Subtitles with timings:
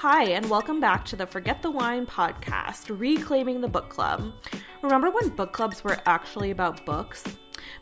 [0.00, 4.32] Hi, and welcome back to the Forget the Wine podcast, Reclaiming the Book Club.
[4.80, 7.22] Remember when book clubs were actually about books?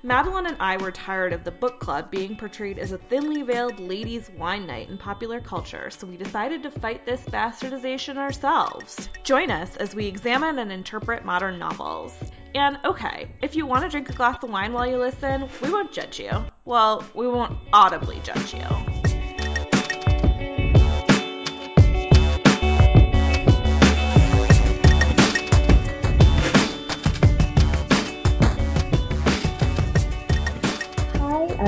[0.02, 3.78] Madeline and I were tired of the book club being portrayed as a thinly veiled
[3.78, 9.08] ladies' wine night in popular culture, so we decided to fight this bastardization ourselves.
[9.22, 12.12] Join us as we examine and interpret modern novels.
[12.56, 15.70] And okay, if you want to drink a glass of wine while you listen, we
[15.70, 16.32] won't judge you.
[16.64, 19.17] Well, we won't audibly judge you.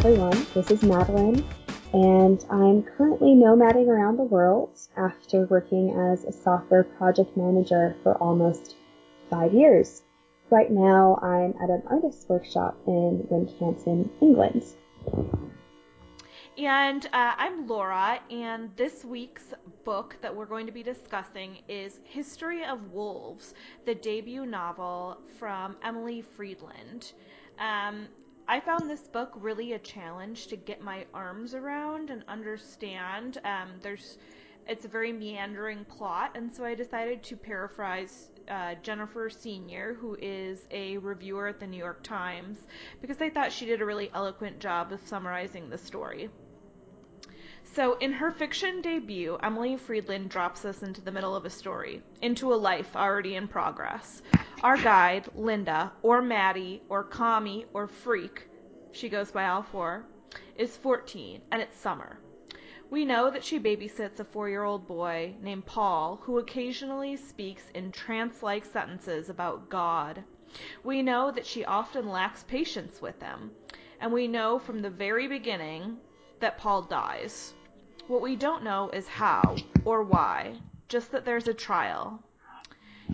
[0.02, 1.44] Everyone, this is Madeline,
[1.92, 8.14] and I'm currently nomading around the world after working as a software project manager for
[8.14, 8.76] almost
[9.28, 10.00] five years.
[10.48, 14.64] Right now, I'm at an artist workshop in Wincanton, England.
[16.56, 19.52] And uh, I'm Laura, and this week's
[19.84, 23.52] book that we're going to be discussing is History of Wolves,
[23.84, 27.12] the debut novel from Emily Fridlund.
[27.58, 28.08] Um,
[28.50, 33.38] I found this book really a challenge to get my arms around and understand.
[33.44, 34.18] Um, there's,
[34.66, 40.16] it's a very meandering plot, and so I decided to paraphrase uh, Jennifer Senior, who
[40.20, 42.58] is a reviewer at the New York Times,
[43.00, 46.28] because I thought she did a really eloquent job of summarizing the story.
[47.72, 52.02] So, in her fiction debut, Emily Fridlund drops us into the middle of a story,
[52.20, 54.22] into a life already in progress.
[54.64, 58.48] Our guide, Linda, or Maddie, or Commie, or Freak,
[58.90, 60.04] she goes by all four,
[60.56, 62.18] is 14, and it's summer.
[62.90, 67.70] We know that she babysits a four year old boy named Paul who occasionally speaks
[67.72, 70.24] in trance like sentences about God.
[70.82, 73.52] We know that she often lacks patience with him.
[74.00, 75.98] And we know from the very beginning
[76.40, 77.54] that Paul dies.
[78.10, 79.54] What we don't know is how
[79.84, 80.56] or why,
[80.88, 82.20] just that there's a trial.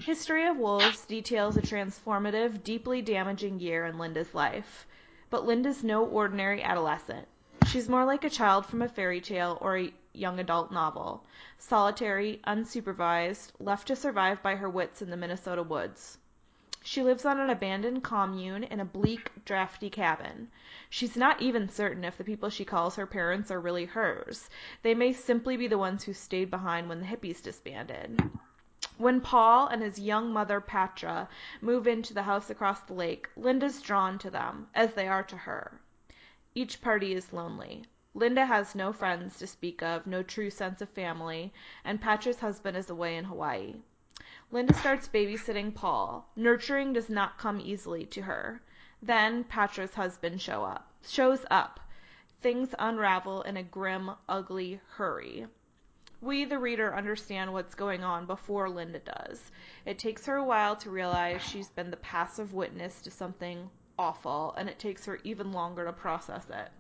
[0.01, 4.87] History of Wolves details a transformative, deeply damaging year in Linda's life.
[5.29, 7.29] But Linda's no ordinary adolescent.
[7.67, 11.27] She's more like a child from a fairy tale or a young adult novel,
[11.59, 16.17] solitary, unsupervised, left to survive by her wits in the Minnesota woods.
[16.89, 20.53] She lives on an abandoned commune in a bleak, drafty cabin.
[20.89, 24.49] She's not even certain if the people she calls her parents are really hers.
[24.83, 28.31] They may simply be the ones who stayed behind when the hippies disbanded.
[28.99, 31.29] When Paul and his young mother Patra
[31.61, 35.39] move into the house across the lake, Linda's drawn to them, as they are to
[35.39, 35.81] her.
[36.55, 37.87] Each party is lonely.
[38.15, 41.53] Linda has no friends to speak of, no true sense of family,
[41.85, 43.75] and Patra's husband is away in Hawaii.
[44.53, 46.31] Linda starts babysitting Paul.
[46.37, 48.63] Nurturing does not come easily to her.
[49.03, 51.81] Then Patra's husband shows up.
[52.41, 55.49] Things unravel in a grim, ugly hurry.
[56.21, 59.51] We, the reader, understand what's going on before Linda does.
[59.85, 63.69] It takes her a while to realize she's been the passive witness to something
[63.99, 66.71] awful, and it takes her even longer to process it.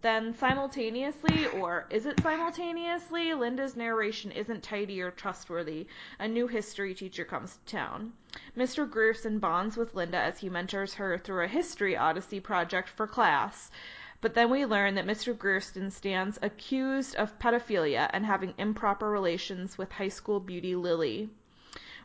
[0.00, 5.88] Then, simultaneously, or is it simultaneously, Linda's narration isn't tidy or trustworthy.
[6.20, 8.12] A new history teacher comes to town.
[8.56, 8.88] Mr.
[8.88, 13.72] Grierson bonds with Linda as he mentors her through a history odyssey project for class.
[14.20, 15.36] But then we learn that Mr.
[15.36, 21.28] Grierson stands accused of pedophilia and having improper relations with high school beauty Lily.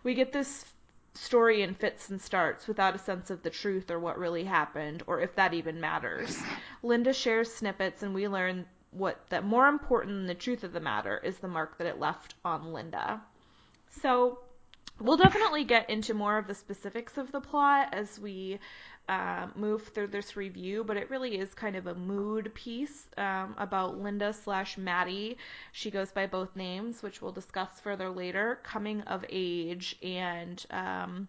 [0.04, 0.66] We get this
[1.16, 5.04] story in fits and starts without a sense of the truth or what really happened
[5.08, 6.42] or if that even matters.
[6.82, 10.80] Linda shares snippets and we learn what that more important than the truth of the
[10.80, 13.22] matter is the mark that it left on Linda.
[14.02, 14.40] So
[15.00, 18.60] we'll definitely get into more of the specifics of the plot as we
[19.10, 23.56] uh, move through this review, but it really is kind of a mood piece um,
[23.58, 25.38] about Linda slash Maddie.
[25.74, 28.60] She goes by both names, which we'll discuss further later.
[28.64, 31.28] Coming of age and um,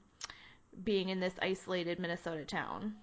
[0.84, 2.94] being in this isolated Minnesota town.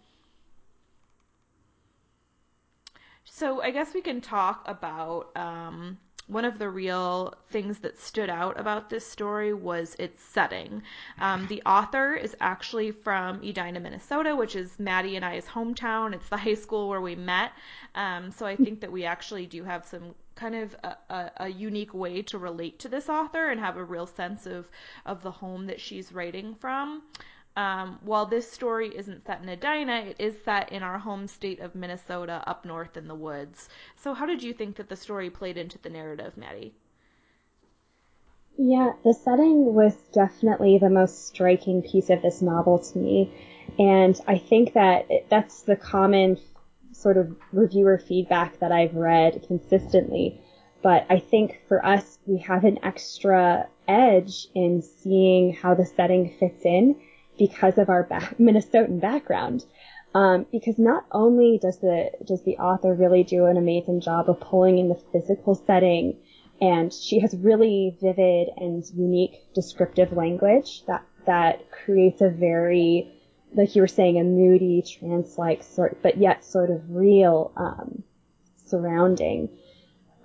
[3.25, 8.29] So I guess we can talk about um, one of the real things that stood
[8.29, 10.81] out about this story was its setting.
[11.19, 16.13] Um, the author is actually from Edina, Minnesota, which is Maddie and I's hometown.
[16.13, 17.51] It's the high school where we met.
[17.95, 21.49] Um, so I think that we actually do have some kind of a, a, a,
[21.49, 24.69] unique way to relate to this author and have a real sense of,
[25.05, 27.03] of the home that she's writing from.
[27.55, 31.59] Um, while this story isn't set in Edina, it is set in our home state
[31.59, 33.67] of Minnesota up north in the woods.
[33.95, 36.73] So, how did you think that the story played into the narrative, Maddie?
[38.57, 43.33] Yeah, the setting was definitely the most striking piece of this novel to me.
[43.79, 46.37] And I think that that's the common
[46.91, 50.41] sort of reviewer feedback that I've read consistently
[50.81, 56.33] but I think for us, we have an extra edge in seeing how the setting
[56.39, 56.95] fits in
[57.41, 59.65] because of our back, Minnesotan background.
[60.13, 64.39] Um, because not only does the does the author really do an amazing job of
[64.39, 66.17] pulling in the physical setting,
[66.61, 73.11] and she has really vivid and unique descriptive language that that creates a very
[73.53, 78.03] like you were saying a moody trance-like sort, but yet sort of real um,
[78.65, 79.49] surrounding.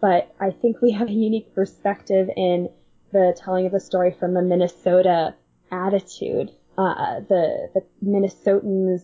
[0.02, 2.68] But I think we have a unique perspective in
[3.12, 5.34] the telling of the story from the Minnesota
[5.72, 6.50] attitude.
[6.78, 9.02] Uh, the the Minnesotans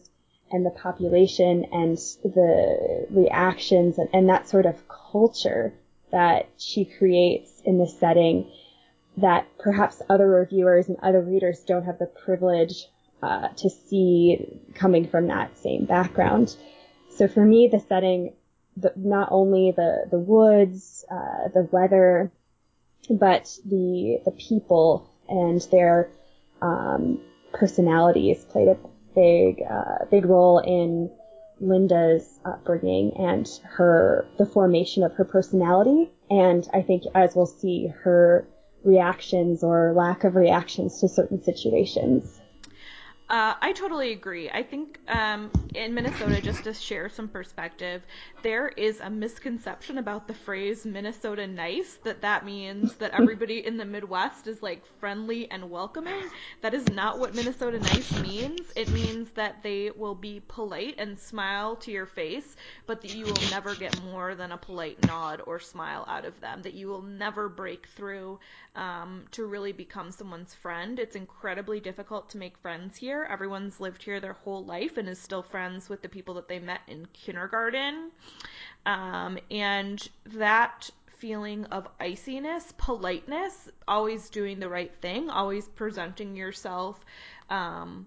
[0.51, 5.73] and the population and the reactions and, and that sort of culture
[6.11, 8.51] that she creates in this setting
[9.17, 12.87] that perhaps other reviewers and other readers don't have the privilege
[13.23, 16.55] uh, to see coming from that same background.
[17.17, 18.35] So for me, the setting,
[18.77, 22.33] the, not only the the woods, uh, the weather,
[23.09, 26.11] but the the people and their
[26.61, 27.21] um,
[27.53, 28.77] personalities played a
[29.15, 31.11] big uh, big role in
[31.61, 36.11] Linda's upbringing and her the formation of her personality.
[36.31, 38.47] And I think as we'll see, her
[38.85, 42.41] reactions or lack of reactions to certain situations.
[43.33, 44.51] Uh, I totally agree.
[44.51, 48.07] I think um, in Minnesota, just to share some perspective,
[48.43, 53.79] there is a misconception about the phrase Minnesota nice that that means that everybody in
[53.79, 56.31] the Midwest is like friendly and welcoming.
[56.61, 58.71] That is not what Minnesota nice means.
[58.77, 62.55] It means that they will be polite and smile to your face,
[62.87, 66.39] but that you will never get more than a polite nod or smile out of
[66.41, 66.61] them.
[66.63, 68.41] That you will never break through
[68.75, 70.99] um, to really become someone's friend.
[70.99, 75.19] It's incredibly difficult to make friends here Everyone's lived here their whole life and is
[75.19, 78.11] still friends with the people that they met in kindergarten.
[78.87, 87.05] Um, and that feeling of iciness, politeness, always doing the right thing, always presenting yourself
[87.49, 88.07] um,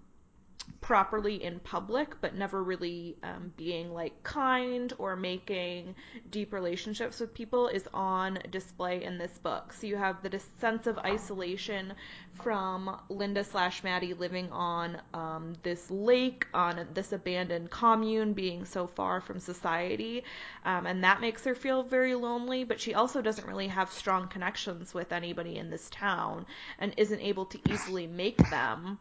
[0.82, 5.96] properly in public, but never really um, being like kind or making
[6.30, 9.74] deep relationships with people is on display in this book.
[9.74, 11.94] So you have the sense of isolation
[12.34, 18.86] from Linda slash Maddie living on um, this lake, on this abandoned commune, being so
[18.86, 20.24] far from society.
[20.66, 24.28] Um, and that makes her feel very lonely, but she also doesn't really have strong
[24.28, 26.46] connections with anybody in this town
[26.78, 29.00] and isn't able to easily make them.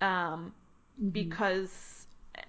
[0.00, 0.52] Um,
[1.00, 1.10] mm-hmm.
[1.10, 1.70] because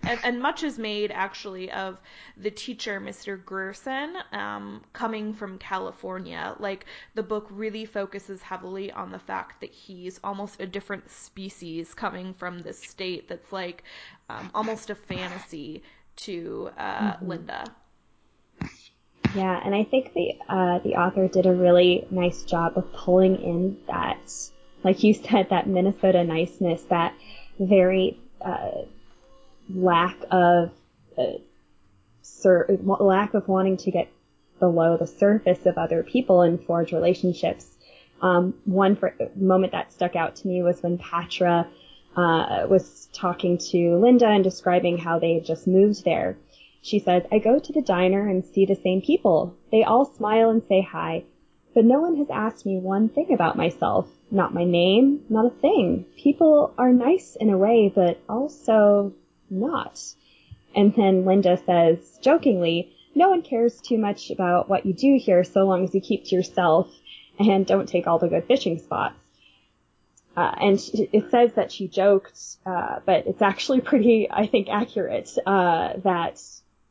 [0.05, 1.97] and, and, much is made actually of
[2.37, 3.43] the teacher, Mr.
[3.43, 6.55] Grierson, um, coming from California.
[6.59, 6.85] Like
[7.15, 12.33] the book really focuses heavily on the fact that he's almost a different species coming
[12.33, 13.83] from this state that's like
[14.29, 15.83] um, almost a fantasy
[16.17, 17.27] to uh, mm-hmm.
[17.27, 17.65] Linda.
[19.35, 23.41] Yeah, and I think the uh, the author did a really nice job of pulling
[23.41, 24.31] in that,
[24.83, 27.15] like you said, that Minnesota niceness, that
[27.59, 28.83] very uh,
[29.73, 30.71] lack of
[31.17, 31.23] uh,
[32.21, 34.09] sur- lack of wanting to get
[34.59, 37.67] below the surface of other people and forge relationships.
[38.21, 41.67] Um, one for, moment that stuck out to me was when Patra
[42.15, 46.37] uh, was talking to Linda and describing how they had just moved there.
[46.81, 49.55] She said, I go to the diner and see the same people.
[49.71, 51.23] They all smile and say hi,
[51.73, 54.07] but no one has asked me one thing about myself.
[54.33, 56.07] Not my name, not a thing.
[56.17, 59.13] People are nice in a way, but also
[59.47, 60.01] not.
[60.75, 65.43] And then Linda says, jokingly, no one cares too much about what you do here
[65.43, 66.89] so long as you keep to yourself
[67.37, 69.19] and don't take all the good fishing spots.
[70.35, 70.79] Uh, and
[71.13, 76.41] it says that she joked, uh, but it's actually pretty, I think, accurate, uh, that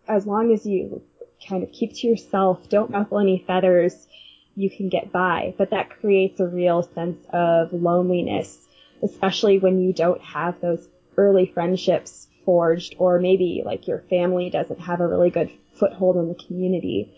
[0.07, 1.03] as long as you
[1.49, 4.07] kind of keep to yourself, don't ruffle any feathers,
[4.55, 5.55] you can get by.
[5.57, 8.59] But that creates a real sense of loneliness,
[9.03, 14.81] especially when you don't have those early friendships forged, or maybe like your family doesn't
[14.81, 17.13] have a really good foothold in the community,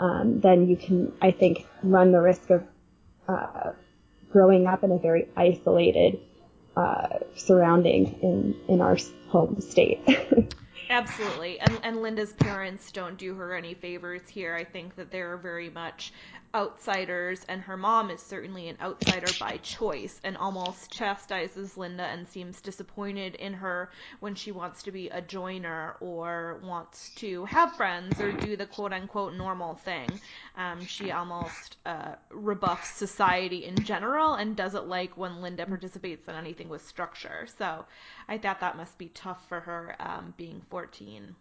[0.00, 2.62] um, then you can, I think, run the risk of
[3.28, 3.72] uh,
[4.30, 6.20] growing up in a very isolated
[6.76, 8.96] uh, surrounding in in our
[9.28, 10.00] home state.
[10.90, 11.60] Absolutely.
[11.60, 14.54] And, and Linda's parents don't do her any favors here.
[14.54, 16.12] I think that they're very much
[16.54, 22.26] outsiders, and her mom is certainly an outsider by choice and almost chastises Linda and
[22.26, 23.90] seems disappointed in her
[24.20, 28.66] when she wants to be a joiner or wants to have friends or do the
[28.66, 30.08] quote unquote normal thing.
[30.56, 36.34] Um, she almost uh, rebuffs society in general and doesn't like when Linda participates in
[36.34, 37.46] anything with structure.
[37.58, 37.84] So
[38.28, 41.34] I thought that must be tough for her um, being 14.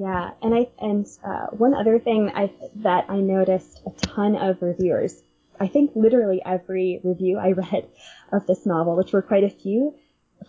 [0.00, 4.62] Yeah, and I and uh, one other thing I that I noticed a ton of
[4.62, 5.22] reviewers.
[5.60, 7.86] I think literally every review I read
[8.32, 9.94] of this novel, which were quite a few,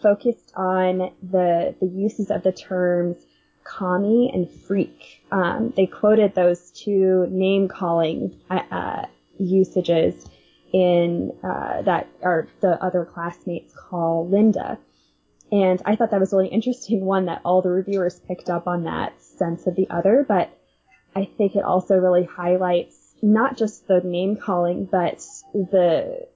[0.01, 3.17] focused on the the uses of the terms
[3.65, 5.22] commie and freak.
[5.34, 9.05] Um, they quoted those two name calling uh, uh,
[9.38, 10.29] usages
[10.72, 14.79] in uh, that are the other classmates call Linda.
[15.51, 17.03] And I thought that was really interesting.
[17.03, 20.50] One that all the reviewers picked up on that sense of the other, but
[21.15, 26.27] I think it also really highlights not just the name calling, but the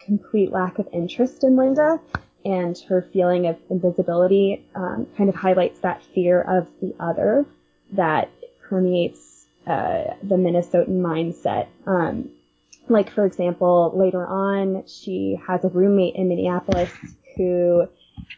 [0.00, 2.00] complete lack of interest in Linda
[2.44, 7.46] and her feeling of invisibility um, kind of highlights that fear of the other
[7.92, 8.30] that
[8.68, 11.68] permeates uh, the Minnesotan mindset.
[11.86, 12.30] Um,
[12.88, 16.90] like, for example, later on, she has a roommate in Minneapolis
[17.36, 17.88] who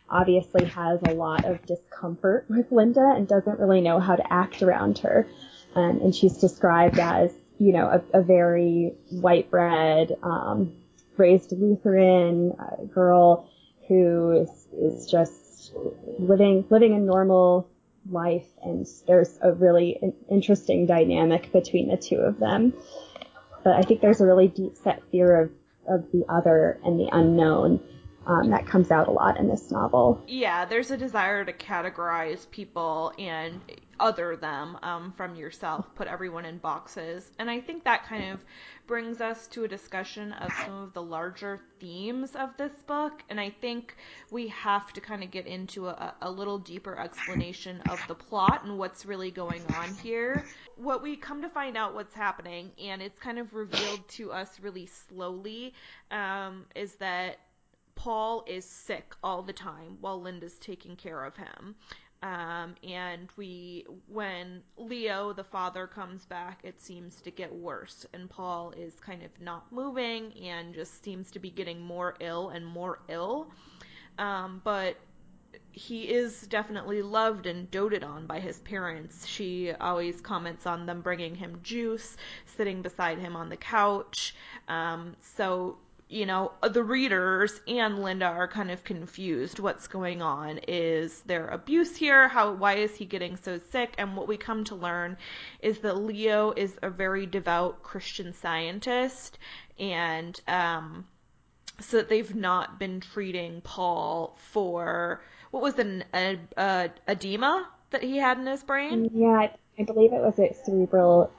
[0.09, 4.62] obviously has a lot of discomfort with Linda and doesn't really know how to act
[4.62, 5.26] around her.
[5.75, 10.73] Um, and she's described as, you know, a, a very white bread, um,
[11.16, 13.49] raised Lutheran uh, girl
[13.88, 15.73] who is, is just
[16.18, 17.68] living living a normal
[18.11, 19.99] life, and there's a really
[20.30, 22.73] interesting dynamic between the two of them.
[23.64, 25.50] But I think there's a really deep set fear of
[25.88, 27.80] of the other and the unknown
[28.26, 30.23] um, that comes out a lot in this novel.
[30.26, 33.61] Yeah, there's a desire to categorize people and
[33.99, 37.30] other them um, from yourself, put everyone in boxes.
[37.38, 38.40] And I think that kind of
[38.87, 43.23] brings us to a discussion of some of the larger themes of this book.
[43.30, 43.97] And I think
[44.30, 48.64] we have to kind of get into a, a little deeper explanation of the plot
[48.64, 50.45] and what's really going on here.
[50.76, 54.61] What we come to find out what's happening, and it's kind of revealed to us
[54.61, 55.73] really slowly,
[56.11, 57.38] um, is that
[57.96, 61.74] Paul is sick all the time while Linda's taking care of him.
[62.22, 68.30] Um, and we, when Leo, the father, comes back, it seems to get worse, and
[68.30, 72.64] Paul is kind of not moving and just seems to be getting more ill and
[72.66, 73.48] more ill.
[74.18, 74.96] Um, but
[75.72, 79.26] he is definitely loved and doted on by his parents.
[79.26, 82.16] She always comments on them bringing him juice,
[82.56, 84.34] sitting beside him on the couch.
[84.68, 89.58] Um, so you know, the readers and Linda are kind of confused.
[89.58, 90.58] What's going on?
[90.68, 92.28] Is there abuse here?
[92.28, 93.94] How why is he getting so sick?
[93.98, 95.16] And what we come to learn
[95.60, 99.38] is that Leo is a very devout Christian scientist
[99.78, 101.06] and um
[101.80, 105.20] so that they've not been treating Paul for
[105.50, 109.10] what was an a, a, edema that he had in his brain?
[109.12, 109.48] Yeah,
[109.78, 111.32] I believe it was a cerebral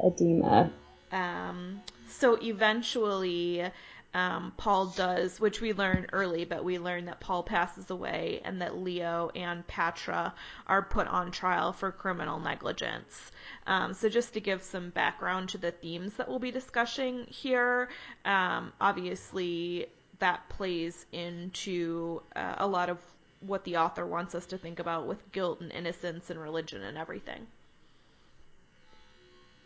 [0.00, 0.70] edema.
[1.10, 1.82] Um
[2.18, 3.70] so eventually,
[4.14, 8.62] um, Paul does, which we learn early, but we learn that Paul passes away and
[8.62, 10.32] that Leo and Patra
[10.68, 13.32] are put on trial for criminal negligence.
[13.66, 17.88] Um, so just to give some background to the themes that we'll be discussing here,
[18.24, 19.86] um, obviously
[20.20, 22.98] that plays into uh, a lot of
[23.40, 26.96] what the author wants us to think about with guilt and innocence and religion and
[26.96, 27.46] everything.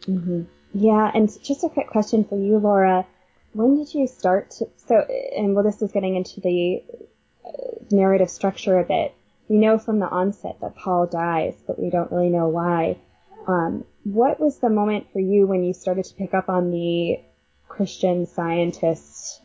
[0.09, 0.43] Mm-hmm.
[0.75, 3.07] Yeah, and just a quick question for you, Laura.
[3.53, 4.97] When did you start to, so,
[5.37, 6.83] and well, this is getting into the
[7.45, 7.51] uh,
[7.91, 9.15] narrative structure a bit.
[9.49, 12.99] We know from the onset that Paul dies, but we don't really know why.
[13.47, 17.21] Um, what was the moment for you when you started to pick up on the
[17.69, 19.41] Christian scientist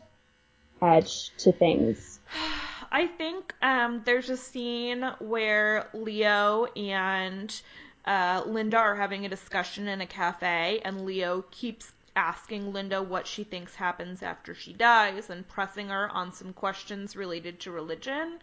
[0.82, 2.20] edge to things?
[2.92, 7.60] I think um, there's a scene where Leo and
[8.06, 13.26] uh, Linda are having a discussion in a cafe, and Leo keeps asking Linda what
[13.26, 18.38] she thinks happens after she dies and pressing her on some questions related to religion.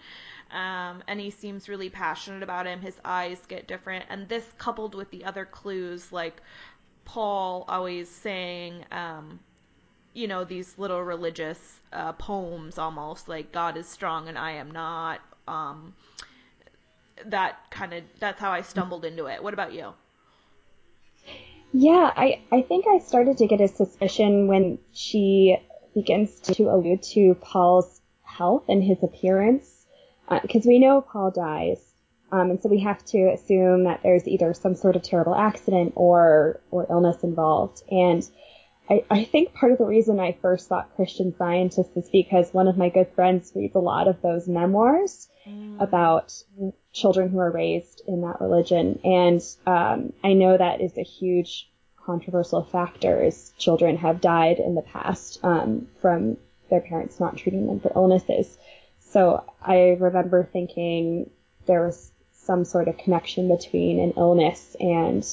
[0.52, 2.82] Um, and he seems really passionate about him.
[2.82, 4.06] His eyes get different.
[4.10, 6.42] And this, coupled with the other clues, like
[7.06, 9.40] Paul always saying, um,
[10.14, 14.72] you know, these little religious uh, poems almost, like God is strong and I am
[14.72, 15.22] not.
[15.48, 15.94] Um,
[17.28, 19.44] that kind of that's how I stumbled into it.
[19.44, 19.94] What about you?
[21.74, 25.58] Yeah, I I think I started to get a suspicion when she
[25.94, 29.86] begins to allude to Paul's health and his appearance,
[30.42, 31.80] because uh, we know Paul dies,
[32.32, 35.94] um, and so we have to assume that there's either some sort of terrible accident
[35.96, 37.84] or or illness involved.
[37.90, 38.28] And
[38.92, 42.68] I, I think part of the reason I first thought Christian Scientist is because one
[42.68, 45.82] of my good friends reads a lot of those memoirs mm.
[45.82, 46.34] about
[46.92, 49.00] children who are raised in that religion.
[49.06, 51.70] And um, I know that is a huge
[52.06, 56.36] controversial factor as children have died in the past um, from
[56.70, 58.58] their parents not treating them for illnesses.
[59.00, 61.30] So I remember thinking
[61.66, 65.24] there was some sort of connection between an illness and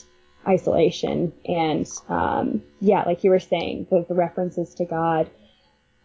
[0.49, 1.33] isolation.
[1.45, 5.29] And um, yeah, like you were saying, the, the references to God.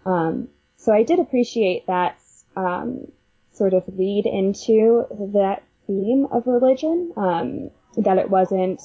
[0.05, 2.19] Um, so I did appreciate that
[2.55, 3.07] um,
[3.53, 8.81] sort of lead into that theme of religion, um, that it wasn't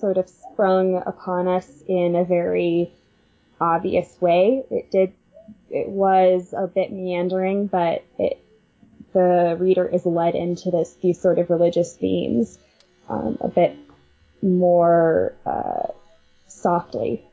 [0.00, 2.92] sort of sprung upon us in a very
[3.60, 4.64] obvious way.
[4.70, 5.12] It did,
[5.70, 8.44] it was a bit meandering, but it,
[9.12, 12.58] the reader is led into this, these sort of religious themes,
[13.08, 13.76] um, a bit
[14.42, 15.92] more, uh,
[16.48, 17.24] softly.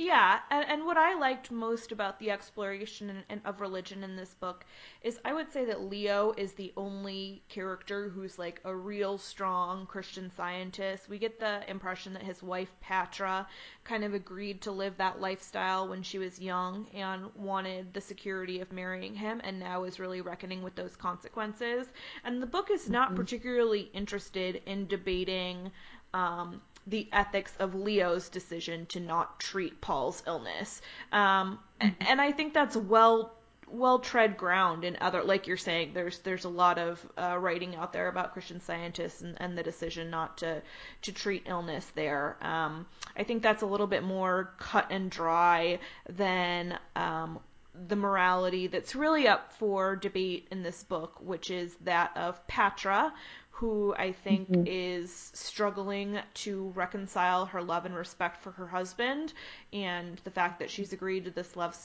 [0.00, 4.64] Yeah, and, and what I liked most about the exploration of religion in this book
[5.02, 9.84] is I would say that Leo is the only character who's like a real strong
[9.84, 11.10] Christian scientist.
[11.10, 13.46] We get the impression that his wife Patra
[13.84, 18.60] kind of agreed to live that lifestyle when she was young and wanted the security
[18.60, 21.86] of marrying him, and now is really reckoning with those consequences.
[22.24, 23.16] And the book is not mm-hmm.
[23.16, 25.72] particularly interested in debating.
[26.14, 30.80] Um, the ethics of Leo's decision to not treat Paul's illness.
[31.12, 31.94] Um, mm-hmm.
[32.00, 33.32] and I think that's well
[33.72, 37.76] well tread ground in other like you're saying there's there's a lot of uh, writing
[37.76, 40.60] out there about christian scientists and, and the decision not to
[41.02, 42.84] to treat illness there um,
[43.16, 47.38] i think that's a little bit more cut and dry than um,
[47.86, 53.12] the morality that's really up for debate in this book which is that of patra
[53.60, 54.64] who I think mm-hmm.
[54.66, 59.34] is struggling to reconcile her love and respect for her husband
[59.70, 61.76] and the fact that she's agreed to this love,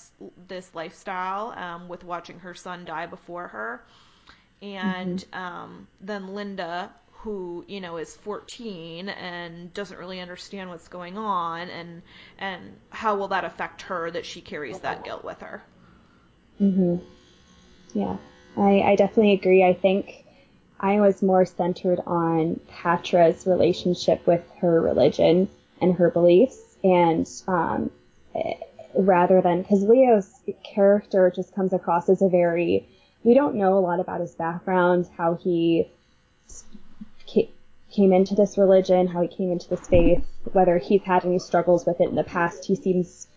[0.47, 3.83] this lifestyle um, with watching her son die before her.
[4.61, 5.37] And mm-hmm.
[5.37, 11.69] um, then Linda, who you know is 14 and doesn't really understand what's going on
[11.69, 12.03] and
[12.37, 15.63] and how will that affect her that she carries that guilt with her
[16.61, 17.01] mhm
[17.95, 18.15] yeah
[18.55, 20.24] i i definitely agree i think
[20.79, 25.47] I was more centered on Patra's relationship with her religion
[25.81, 27.91] and her beliefs, and um,
[28.93, 30.29] rather than because Leo's
[30.63, 32.87] character just comes across as a very
[33.23, 35.89] we don't know a lot about his background, how he
[37.91, 41.85] came into this religion, how he came into this faith, whether he's had any struggles
[41.85, 42.65] with it in the past.
[42.65, 43.27] He seems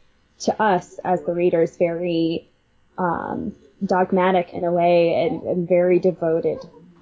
[0.40, 2.48] to us as the readers very
[2.98, 6.58] um, dogmatic in a way and, and very devoted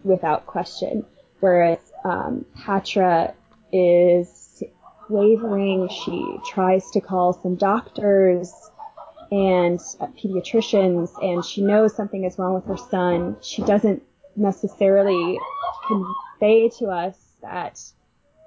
[0.06, 1.04] without question.
[1.40, 3.34] Whereas um, Patra
[3.72, 4.62] is
[5.08, 5.88] wavering.
[5.88, 8.52] She tries to call some doctors
[9.30, 13.36] and uh, pediatricians, and she knows something is wrong with her son.
[13.42, 14.02] She doesn't
[14.36, 15.38] necessarily
[15.86, 17.80] convey to us that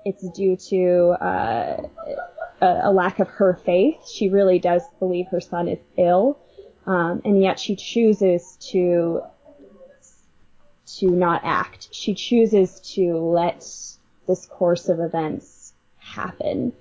[0.06, 1.82] it's due to uh,
[2.62, 3.98] a, a, lack of her faith.
[4.08, 6.39] She really does believe her son is ill,
[6.86, 9.22] um, and yet she chooses to
[10.97, 11.89] to not act.
[11.91, 13.60] She chooses to let
[14.28, 16.73] this course of events happen,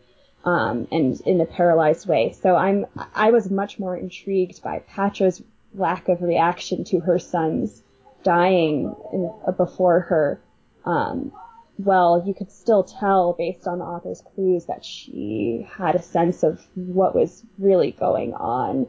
[0.45, 2.33] um, and in a paralyzed way.
[2.41, 5.43] So I'm, I was much more intrigued by Patra's
[5.75, 7.83] lack of reaction to her son's
[8.23, 10.41] dying in, uh, before her.
[10.85, 11.33] Um,
[11.79, 16.43] well, you could still tell based on the author's clues that she had a sense
[16.43, 18.87] of what was really going on.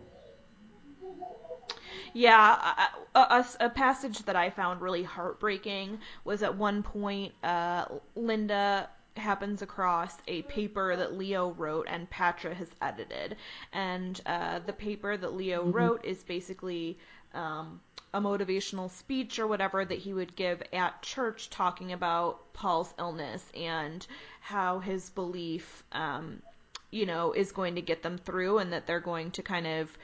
[2.13, 7.85] Yeah, a, a, a, passage that I found really heartbreaking was at one point uh,
[8.15, 13.35] Linda happens across a paper that Leo wrote and Patra has edited.
[13.73, 15.71] And uh, the paper that Leo mm-hmm.
[15.71, 16.97] wrote is basically
[17.33, 17.81] um,
[18.13, 23.43] a motivational speech or whatever that he would give at church talking about Paul's illness
[23.55, 24.05] and
[24.41, 26.41] how his belief, um,
[26.89, 29.95] you know, is going to get them through and that they're going to kind of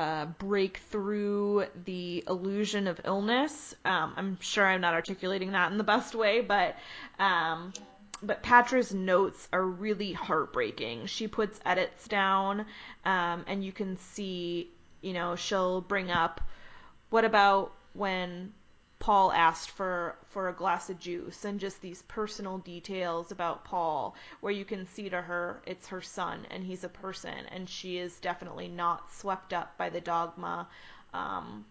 [0.00, 3.74] uh, break through the illusion of illness.
[3.84, 6.74] Um, I'm sure I'm not articulating that in the best way, but
[7.18, 7.74] um,
[8.22, 11.04] but Patra's notes are really heartbreaking.
[11.04, 12.64] She puts edits down,
[13.04, 14.70] um, and you can see,
[15.02, 16.40] you know, she'll bring up,
[17.10, 18.54] what about when
[19.00, 24.14] Paul asked for for a glass of juice and just these personal details about Paul
[24.40, 27.96] where you can see to her it's her son and he's a person and she
[27.98, 30.68] is definitely not swept up by the dogma
[31.14, 31.64] um,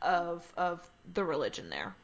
[0.00, 1.94] of of the religion there.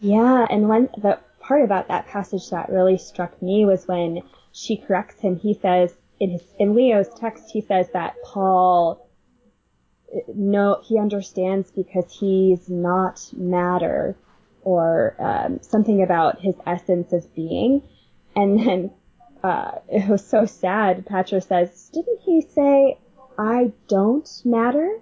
[0.00, 4.22] Yeah, and when the part about that passage that really struck me was when
[4.52, 5.36] she corrects him.
[5.36, 9.06] He says in his in Leo's text he says that Paul
[10.34, 14.16] no, he understands because he's not matter
[14.62, 17.82] or um, something about his essence of being.
[18.36, 18.90] And then
[19.42, 21.06] uh, it was so sad.
[21.06, 22.98] Patra says, didn't he say,
[23.38, 25.00] I don't matter?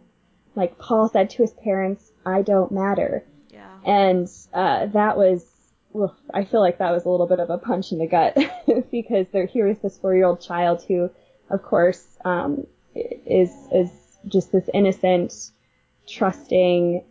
[0.54, 3.24] Like Paul said to his parents, I don't matter.
[3.50, 3.78] Yeah.
[3.84, 5.44] And uh, that was
[5.92, 8.36] well, I feel like that was a little bit of a punch in the gut
[8.90, 11.10] because there here is this four year old child who,
[11.50, 13.90] of course, um, is is
[14.26, 15.50] just this innocent,
[16.08, 17.04] trusting,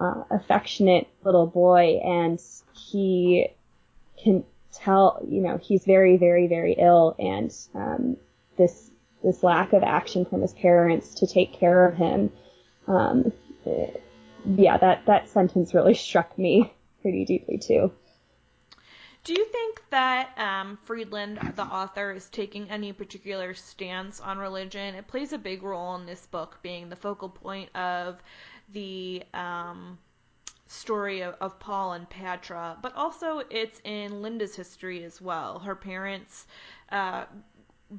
[0.00, 2.40] uh, affectionate little boy, and
[2.72, 3.48] he
[4.22, 8.16] can tell, you know, he's very, very, very ill, and um,
[8.56, 8.90] this
[9.22, 12.30] this lack of action from his parents to take care of him.
[12.88, 13.32] Um,
[14.44, 16.72] yeah, that that sentence really struck me
[17.02, 17.92] pretty deeply too.
[19.24, 24.96] Do you think that um, Fridlund, the author, is taking any particular stance on religion?
[24.96, 28.20] It plays a big role in this book, being the focal point of
[28.72, 29.98] the um,
[30.66, 35.60] story of, of, Paul and Patra, but also it's in Linda's history as well.
[35.60, 36.46] Her parents
[36.90, 37.26] uh,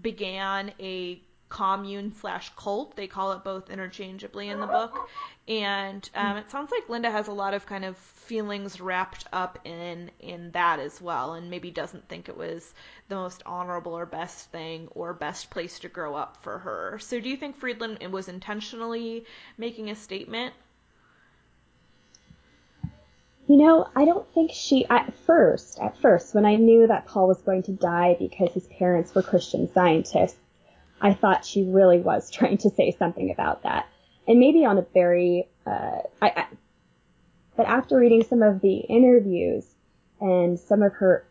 [0.02, 1.22] began a
[1.54, 2.96] commune slash cult.
[2.96, 5.08] They call it both interchangeably in the book.
[5.48, 9.60] And um, it sounds like Linda has a lot of kind of feelings wrapped up
[9.64, 12.74] in in that as well, and maybe doesn't think it was
[13.08, 16.98] the most honorable or best thing or best place to grow up for her.
[17.00, 19.26] So, do you think Fridlund was intentionally
[19.58, 20.56] making a statement?
[23.46, 27.28] You know, I don't think she at first, at first, when I knew that Paul
[27.28, 30.38] was going to die because his parents were Christian scientists,
[31.04, 33.88] I thought she really was trying to say something about that.
[34.28, 36.46] And maybe on a very, uh, I, I,
[37.58, 39.66] but after reading some of the interviews
[40.22, 41.28] and some of her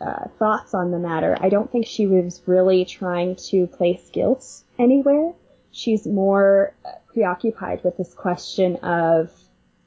[0.00, 4.62] uh, thoughts on the matter, I don't think she was really trying to place guilt
[4.78, 5.32] anywhere.
[5.70, 6.74] She's more
[7.12, 9.30] preoccupied with this question of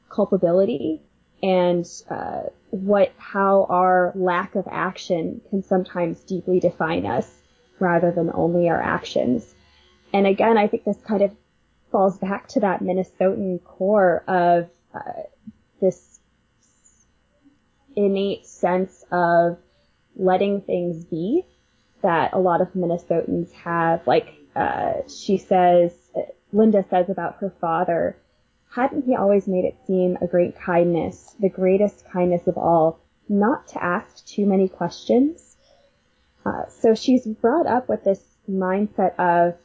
[0.10, 1.02] culpability
[1.44, 7.30] and uh, what how our lack of action can sometimes deeply define us
[7.80, 9.54] rather than only our actions.
[10.14, 11.32] And again, I think this kind of
[11.92, 15.24] falls back to that Minnesotan core of uh,
[15.82, 16.20] this
[17.96, 19.58] innate sense of
[20.16, 21.44] letting things be
[22.02, 24.06] that a lot of Minnesotans have.
[24.08, 25.92] Like uh, she says,
[26.52, 28.18] Linda says about her father,
[28.74, 33.68] hadn't he always made it seem a great kindness, the greatest kindness of all, not
[33.70, 35.45] to ask too many questions?
[36.46, 39.56] Uh, so she's brought up with this mindset of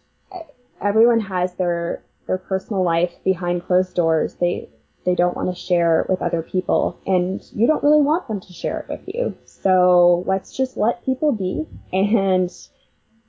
[0.81, 4.35] everyone has their their personal life behind closed doors.
[4.35, 4.69] They
[5.05, 8.41] they don't want to share it with other people, and you don't really want them
[8.41, 9.37] to share it with you.
[9.45, 12.51] So let's just let people be, and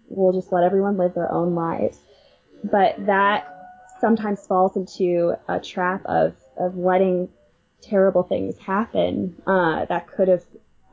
[0.08, 1.98] we'll just let everyone live their own lives.
[2.64, 3.48] But that
[4.00, 7.30] sometimes falls into a trap of of letting
[7.82, 10.44] terrible things happen uh, that could have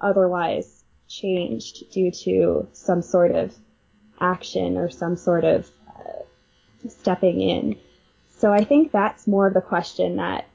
[0.01, 0.78] otherwise
[1.09, 3.55] changed due to some sort of
[4.21, 7.77] action or some sort of uh, stepping in.
[8.39, 10.47] So I think that's more of the question that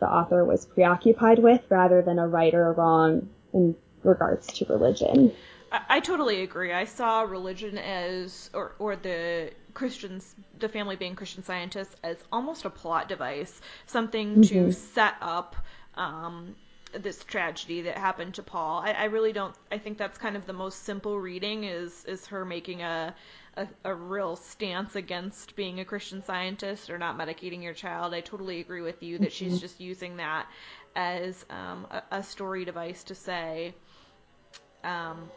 [0.00, 4.64] the author was preoccupied with rather than a right or a wrong in regards to
[4.66, 5.32] religion.
[5.70, 6.72] I, I totally agree.
[6.72, 12.64] I saw religion as, or, or the Christians, the family being Christian scientists, as almost
[12.64, 14.42] a plot device, something mm-hmm.
[14.42, 15.56] to set up
[15.96, 16.54] um,
[16.92, 18.80] this tragedy that happened to Paul.
[18.80, 19.54] I, I, really don't.
[19.70, 23.14] I think that's kind of the most simple reading is is her making a,
[23.56, 28.14] a, a real stance against being a Christian scientist or not medicating your child.
[28.14, 29.50] I totally agree with you that mm-hmm.
[29.50, 30.46] she's just using that
[30.96, 33.74] as um, a, a, story device to say.
[34.82, 35.30] Um,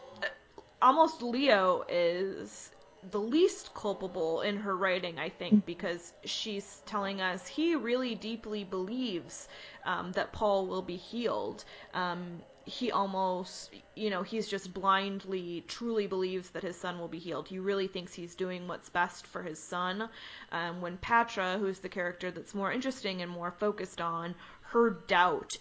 [0.82, 2.72] almost Leo is
[3.10, 5.66] the least culpable in her writing, I think, mm.
[5.66, 9.48] because she's telling us he really deeply believes
[9.86, 11.64] um, that Paul will be healed.
[11.94, 17.18] Um, he almost, you know, he's just blindly, truly believes that his son will be
[17.18, 17.48] healed.
[17.48, 20.08] He really thinks he's doing what's best for his son.
[20.52, 25.58] Um, when Patra, who's the character that's more interesting and more focused on, her doubt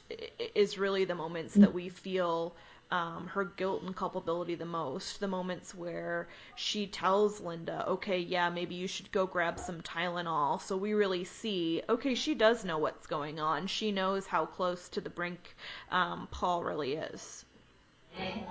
[0.55, 2.55] is really the moments that we feel
[2.91, 5.21] um, her guilt and culpability the most.
[5.21, 10.61] The moments where she tells Linda, okay, yeah, maybe you should go grab some Tylenol.
[10.61, 13.67] So we really see, okay, she does know what's going on.
[13.67, 15.55] She knows how close to the brink
[15.91, 17.45] um, Paul really is.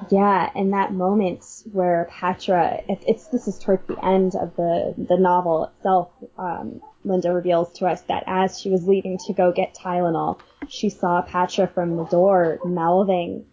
[0.10, 4.96] Yeah, and that moment where Patra, it, it's this is towards the end of the
[4.98, 6.12] the novel itself.
[6.38, 10.90] Um, Linda reveals to us that as she was leaving to go get Tylenol, she
[10.90, 13.46] saw Patra from the door mouthing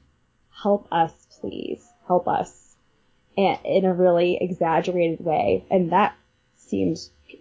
[0.62, 2.74] help us, please, help us,
[3.36, 5.64] and in a really exaggerated way.
[5.70, 6.14] And that
[6.56, 6.98] seemed,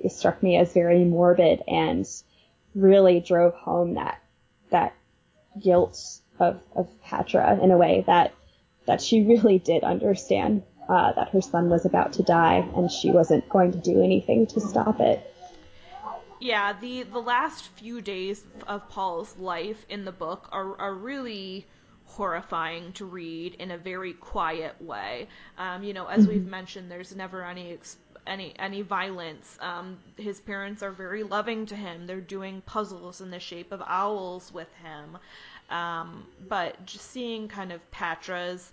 [0.09, 2.05] struck me as very morbid and
[2.73, 4.21] really drove home that,
[4.69, 4.93] that
[5.61, 8.33] guilt of, of Patra in a way that,
[8.85, 13.09] that she really did understand uh, that her son was about to die and she
[13.09, 15.31] wasn't going to do anything to stop it.
[16.39, 21.65] Yeah, the the last few days of Paul's life in the book are are really
[22.05, 25.27] horrifying to read in a very quiet way.
[25.57, 26.33] Um, you know, as mm-hmm.
[26.33, 29.57] we've mentioned, there's never any ex- any any violence.
[29.61, 32.07] Um, his parents are very loving to him.
[32.07, 35.17] They're doing puzzles in the shape of owls with him.
[35.69, 38.71] Um, but just seeing kind of Patra's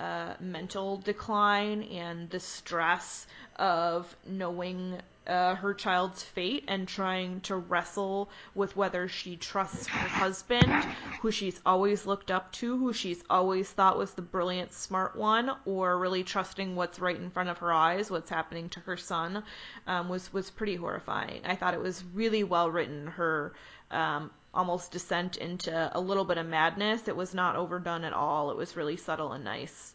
[0.00, 7.56] uh, mental decline and the stress of knowing uh, her child's fate and trying to
[7.56, 10.72] wrestle with whether she trusts her husband,
[11.20, 15.50] who she's always looked up to, who she's always thought was the brilliant, smart one,
[15.64, 19.42] or really trusting what's right in front of her eyes, what's happening to her son,
[19.86, 21.42] um, was was pretty horrifying.
[21.44, 23.06] I thought it was really well written.
[23.06, 23.52] Her
[23.90, 27.08] um, almost descent into a little bit of madness.
[27.08, 28.50] It was not overdone at all.
[28.50, 29.94] It was really subtle and nice.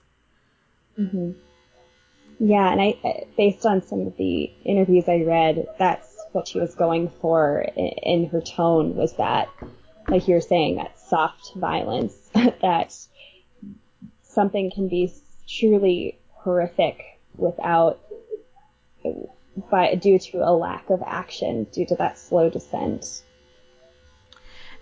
[0.97, 1.31] Mm-hmm.
[2.39, 6.75] Yeah, and I, based on some of the interviews I read, that's what she was
[6.75, 9.49] going for in, in her tone was that,
[10.07, 12.95] like you're saying, that soft violence, that
[14.23, 15.11] something can be
[15.47, 17.99] truly horrific without,
[19.71, 23.23] by due to a lack of action, due to that slow descent.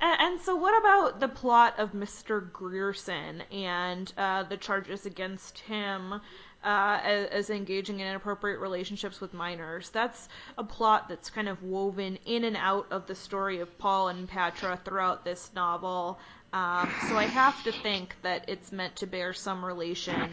[0.02, 2.52] And, and, so, what about the plot of Mr.
[2.52, 6.20] Grierson and uh, the charges against him
[6.66, 9.90] uh, as, as, engaging in inappropriate relationships with minors?
[9.90, 14.10] That's a plot that's kind of woven in and out of the story of Paul
[14.10, 16.20] and Patra throughout this novel.
[16.52, 20.30] Um, so I have to think that it's meant to bear some relation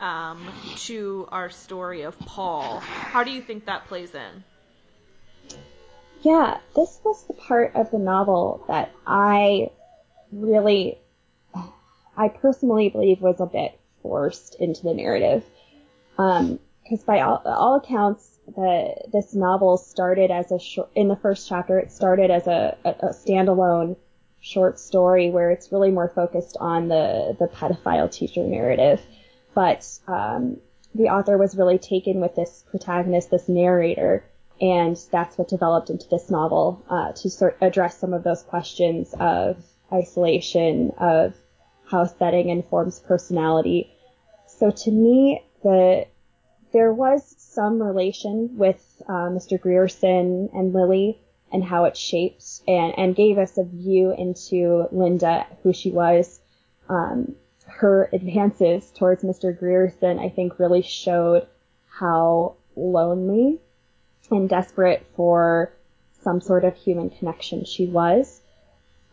[0.00, 0.48] um,
[0.86, 2.80] to our story of Paul.
[2.80, 4.44] How do you think that plays in?
[6.22, 9.70] Yeah, this was the part of the novel that I
[10.32, 10.98] really,
[12.16, 15.44] I personally believe was a bit forced into the narrative.
[16.16, 20.90] Because um, by all, all accounts, the this novel started as a short.
[20.94, 23.96] In the first chapter, it started as a, a, a standalone
[24.40, 29.00] short story where it's really more focused on the the pedophile teacher narrative.
[29.54, 30.58] But um,
[30.94, 34.24] the author was really taken with this protagonist, this narrator,
[34.60, 39.14] and that's what developed into this novel uh, to sort address some of those questions
[39.18, 39.56] of
[39.92, 41.34] isolation, of
[41.90, 43.90] how setting informs personality.
[44.46, 46.06] So to me, the
[46.72, 49.60] there was some relation with uh, Mr.
[49.60, 51.18] Grierson and Lily
[51.52, 56.40] and how it shaped and, and gave us a view into Linda, who she was.
[56.88, 57.34] Um,
[57.66, 59.58] her advances towards Mr.
[59.58, 61.46] Grierson, I think, really showed
[61.88, 63.58] how lonely
[64.30, 65.72] and desperate for
[66.22, 68.40] some sort of human connection she was.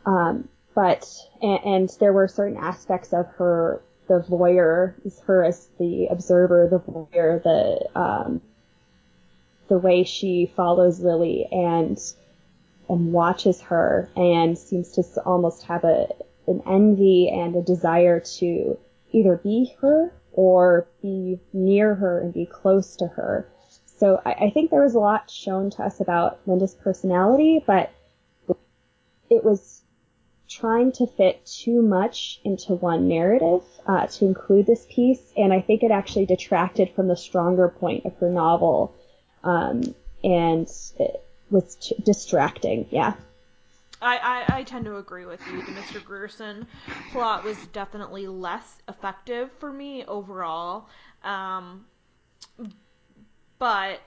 [0.05, 1.07] Um, but,
[1.41, 6.67] and, and, there were certain aspects of her, the voyeur, is her as the observer,
[6.69, 8.41] the voyeur, the, um,
[9.67, 11.99] the way she follows Lily and,
[12.89, 16.07] and watches her and seems to almost have a,
[16.47, 18.77] an envy and a desire to
[19.11, 23.47] either be her or be near her and be close to her.
[23.97, 27.91] So I, I think there was a lot shown to us about Linda's personality, but
[29.29, 29.82] it was
[30.49, 35.61] trying to fit too much into one narrative uh, to include this piece, and I
[35.61, 38.93] think it actually detracted from the stronger point of her novel,
[39.43, 42.87] um, and it was t- distracting.
[42.91, 43.13] Yeah.
[44.01, 44.17] I,
[44.49, 45.61] I, I, tend to agree with you.
[45.61, 46.03] The Mr.
[46.03, 46.67] Grierson
[47.13, 50.89] plot was definitely less effective for me overall.
[51.23, 51.85] Um,
[53.59, 54.01] but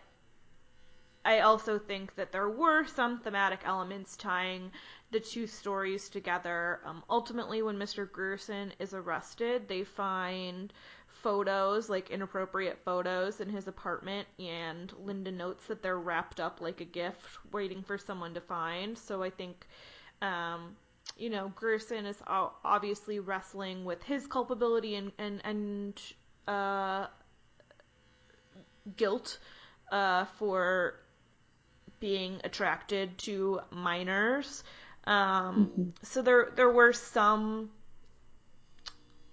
[1.24, 4.70] I also think that there were some thematic elements tying
[5.10, 6.80] the two stories together.
[6.84, 8.10] Um, ultimately, when Mr.
[8.10, 10.72] Grierson is arrested, they find
[11.06, 16.80] photos, like inappropriate photos, in his apartment, and Linda notes that they're wrapped up like
[16.80, 18.98] a gift, waiting for someone to find.
[18.98, 19.66] So I think,
[20.22, 20.76] um,
[21.16, 26.02] you know, Grierson is obviously wrestling with his culpability and and and
[26.48, 27.06] uh,
[28.96, 29.38] guilt
[29.90, 30.94] uh, for
[32.00, 34.62] being attracted to minors.
[35.06, 35.90] Um, mm-hmm.
[36.02, 37.70] So there there were some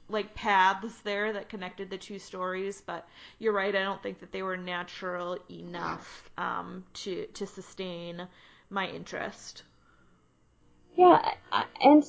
[0.10, 3.08] like paths there that connected the two stories, but
[3.40, 3.76] you're right.
[3.76, 8.28] I don't think that they were natural enough um, to to sustain
[8.70, 9.64] my interest.
[10.96, 11.32] Yeah,
[11.82, 12.04] and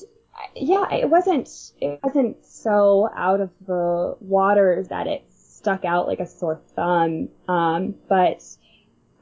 [0.54, 1.48] yeah, it wasn't
[1.80, 5.24] it wasn't so out of the water that it
[5.64, 7.30] stuck out like a sore thumb.
[7.48, 8.44] Um, but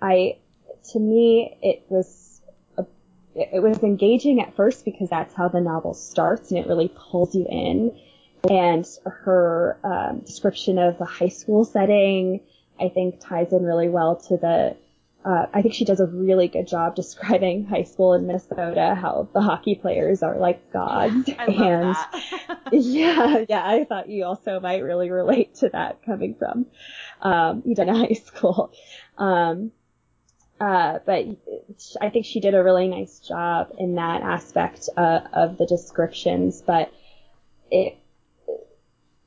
[0.00, 0.38] I,
[0.90, 2.21] to me, it was
[3.34, 7.34] it was engaging at first because that's how the novel starts and it really pulls
[7.34, 7.98] you in.
[8.50, 12.40] And her um, description of the high school setting,
[12.80, 14.76] I think, ties in really well to the
[15.24, 19.28] uh, I think she does a really good job describing high school in Minnesota, how
[19.32, 21.30] the hockey players are like gods.
[21.38, 21.94] And
[22.72, 26.66] yeah, yeah, I thought you also might really relate to that coming from
[27.20, 28.72] um, Edina High School.
[29.18, 29.72] Um,
[30.62, 31.26] uh, but
[32.00, 36.62] I think she did a really nice job in that aspect uh, of the descriptions.
[36.64, 36.92] But
[37.68, 37.98] it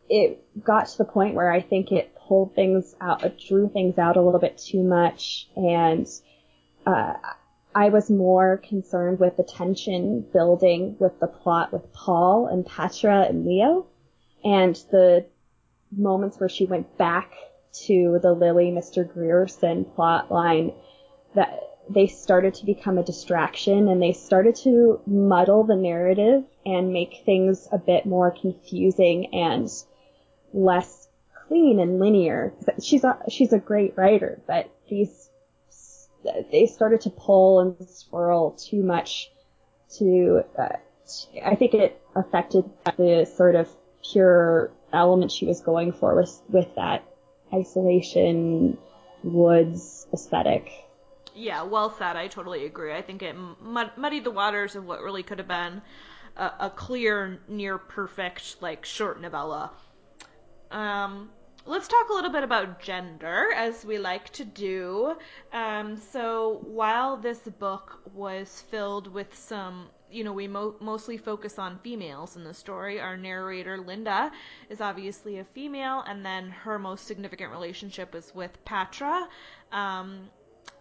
[0.08, 3.98] it got to the point where I think it pulled things out, it drew things
[3.98, 6.08] out a little bit too much, and
[6.86, 7.16] uh,
[7.76, 13.24] I was more concerned with the tension building with the plot with Paul and Patra
[13.24, 13.88] and Leo,
[14.46, 15.26] and the
[15.92, 17.34] moments where she went back
[17.88, 19.06] to the Lily Mr.
[19.06, 20.72] Grierson plot line
[21.36, 26.92] that they started to become a distraction and they started to muddle the narrative and
[26.92, 29.70] make things a bit more confusing and
[30.54, 31.08] less
[31.48, 32.54] clean and linear.
[32.82, 35.30] She's a, she's a great writer, but these
[36.52, 39.30] they started to pull and swirl too much
[39.98, 40.70] to uh,
[41.44, 42.66] I think it affected
[42.98, 43.70] the sort of
[44.04, 47.04] pure element she was going for with with that
[47.54, 48.78] isolation
[49.24, 50.72] woods aesthetic.
[51.36, 52.16] Yeah, well said.
[52.16, 52.94] I totally agree.
[52.94, 55.82] I think it mud- muddied the waters of what really could have been
[56.36, 59.72] a, a clear, near perfect, like short novella.
[60.72, 61.30] Um,
[61.66, 65.16] let's talk a little bit about gender, as we like to do.
[65.54, 71.60] Um, so while this book was filled with some you know, we mo- mostly focus
[71.60, 73.02] on females in the story.
[73.02, 74.32] Our narrator, Linda,
[74.70, 79.28] is obviously a female, and then her most significant relationship is with Patra.
[79.74, 80.30] Um,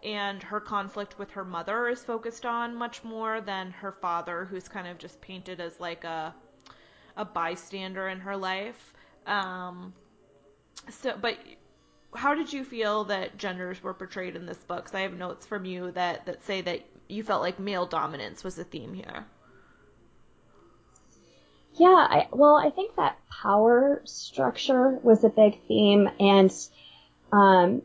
[0.05, 4.69] and her conflict with her mother is focused on much more than her father, who's
[4.69, 6.35] kind of just painted as like a
[7.17, 8.93] a bystander in her life.
[9.27, 9.95] Um,
[10.91, 11.39] so, but
[12.15, 14.85] how did you feel that genders were portrayed in this book?
[14.85, 18.45] Because I have notes from you that that say that you felt like male dominance
[18.45, 19.27] was a theme here.
[21.77, 26.55] Yeah, I, well, I think that power structure was a big theme, and
[27.33, 27.83] um,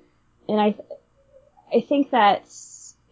[0.48, 0.76] and I
[1.74, 2.46] I think that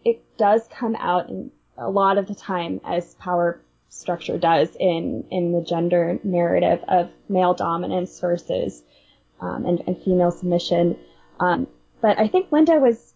[0.04, 5.24] it does come out in a lot of the time as power structure does in
[5.30, 8.82] in the gender narrative of male dominance versus
[9.40, 10.96] um, and, and, female submission.
[11.38, 11.68] Um,
[12.00, 13.14] but I think Linda was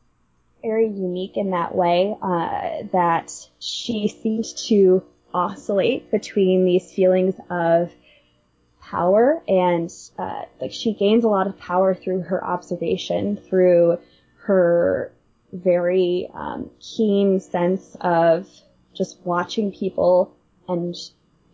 [0.62, 5.02] very unique in that way uh, that she seemed to
[5.34, 7.90] oscillate between these feelings of
[8.80, 13.98] power and uh, like she gains a lot of power through her observation, through
[14.44, 15.12] her
[15.52, 18.48] very um, keen sense of
[18.94, 20.34] just watching people
[20.68, 20.94] and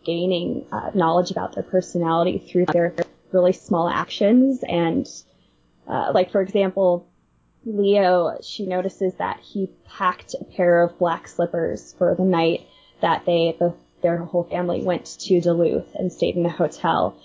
[0.05, 2.95] gaining uh, knowledge about their personality through their
[3.33, 4.63] really small actions.
[4.67, 5.07] And
[5.87, 7.09] uh, like for example,
[7.65, 12.67] Leo, she notices that he packed a pair of black slippers for the night
[13.01, 17.21] that they, the, their whole family went to Duluth and stayed in a hotel.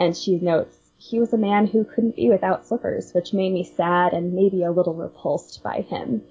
[0.00, 3.64] And she notes he was a man who couldn't be without slippers, which made me
[3.64, 6.22] sad and maybe a little repulsed by him.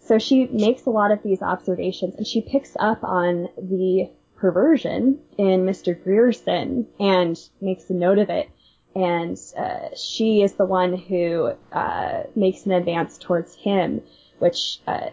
[0.00, 5.18] So she makes a lot of these observations and she picks up on the perversion
[5.36, 6.00] in Mr.
[6.02, 8.48] Grierson and makes a note of it.
[8.94, 14.02] And uh, she is the one who uh, makes an advance towards him,
[14.38, 15.10] which uh,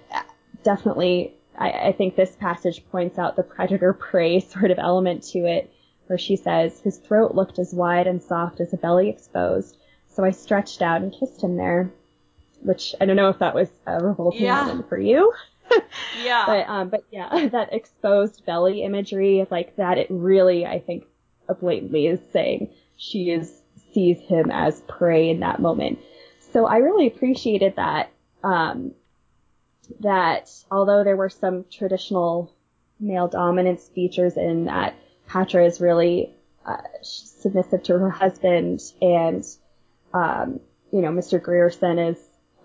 [0.64, 5.40] definitely I, I think this passage points out the predator prey sort of element to
[5.40, 5.72] it,
[6.08, 10.24] where she says, His throat looked as wide and soft as a belly exposed, so
[10.24, 11.92] I stretched out and kissed him there.
[12.62, 14.66] Which I don't know if that was a revolting yeah.
[14.66, 15.34] moment for you.
[16.24, 16.46] yeah.
[16.46, 21.06] But um, but yeah, that exposed belly imagery, like that, it really, I think,
[21.60, 23.62] blatantly is saying she is
[23.94, 26.00] sees him as prey in that moment.
[26.54, 28.12] So I really appreciated that.
[28.44, 28.94] Um,
[30.00, 32.54] that although there were some traditional
[33.00, 34.96] male dominance features in that,
[35.28, 36.34] Patra is really
[36.66, 39.46] uh, submissive to her husband, and
[40.14, 40.60] um,
[40.92, 41.42] you know, Mr.
[41.42, 42.18] Grierson is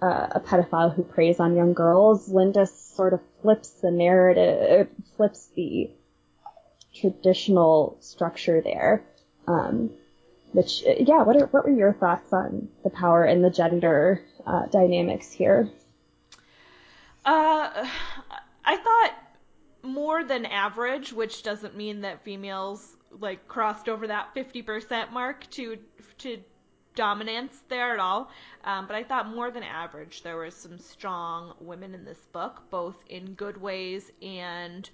[0.03, 2.29] uh, a pedophile who preys on young girls.
[2.29, 5.91] Linda sort of flips the narrative, flips the
[6.95, 9.05] traditional structure there.
[9.47, 9.91] Um,
[10.53, 14.67] which, yeah, what are, what were your thoughts on the power and the gender uh,
[14.67, 15.69] dynamics here?
[17.25, 17.89] Uh,
[18.65, 19.15] I thought
[19.83, 25.79] more than average, which doesn't mean that females like crossed over that 50% mark to
[26.19, 26.39] to
[26.95, 28.31] dominance there at all.
[28.65, 30.23] Um, but I thought more than average.
[30.23, 34.89] There were some strong women in this book, both in good ways and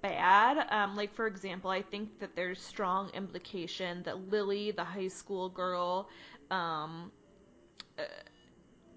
[0.00, 0.66] bad.
[0.70, 5.48] Um, like for example, I think that there's strong implication that Lily, the high school
[5.48, 6.08] girl,
[6.50, 7.10] um,
[7.98, 8.02] uh,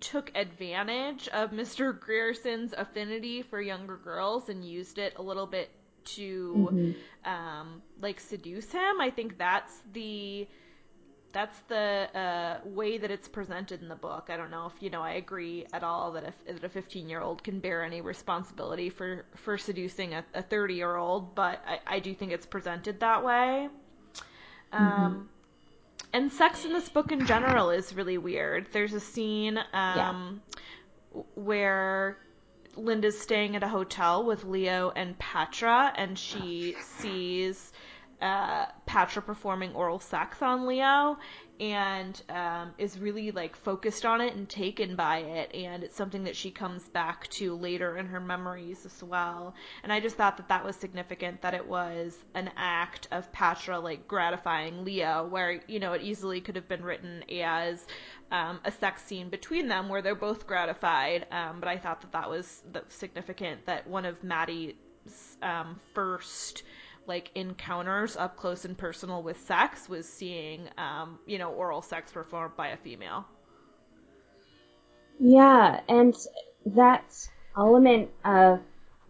[0.03, 1.97] took advantage of Mr.
[1.97, 5.69] Grierson's affinity for younger girls and used it a little bit
[6.03, 7.31] to mm-hmm.
[7.31, 8.99] um, like seduce him.
[8.99, 10.47] I think that's the
[11.31, 14.27] that's the uh, way that it's presented in the book.
[14.29, 17.07] I don't know if you know I agree at all that if that a 15
[17.07, 21.95] year old can bear any responsibility for for seducing a 30 year old, but I,
[21.95, 23.69] I do think it's presented that way.
[24.73, 25.21] Um, mm-hmm.
[26.13, 28.67] And sex in this book in general is really weird.
[28.71, 30.41] There's a scene um,
[31.13, 31.21] yeah.
[31.33, 32.19] where
[32.75, 37.71] Linda's staying at a hotel with Leo and Patra, and she sees
[38.21, 41.17] uh, Patra performing oral sex on Leo
[41.63, 46.25] and um, is really like focused on it and taken by it and it's something
[46.25, 49.55] that she comes back to later in her memories as well.
[49.81, 53.79] And i just thought that that was significant that it was an act of patra
[53.79, 57.87] like gratifying leo where you know it easily could have been written as
[58.31, 62.11] um, a sex scene between them where they're both gratified um, but i thought that
[62.11, 64.73] that was, significant that one of maddie's
[65.41, 66.63] um, first
[67.07, 72.11] like encounters up close and personal with sex was seeing um, you know oral sex
[72.11, 73.25] performed by a female.
[75.19, 76.15] Yeah and
[76.65, 77.27] that
[77.57, 78.59] element of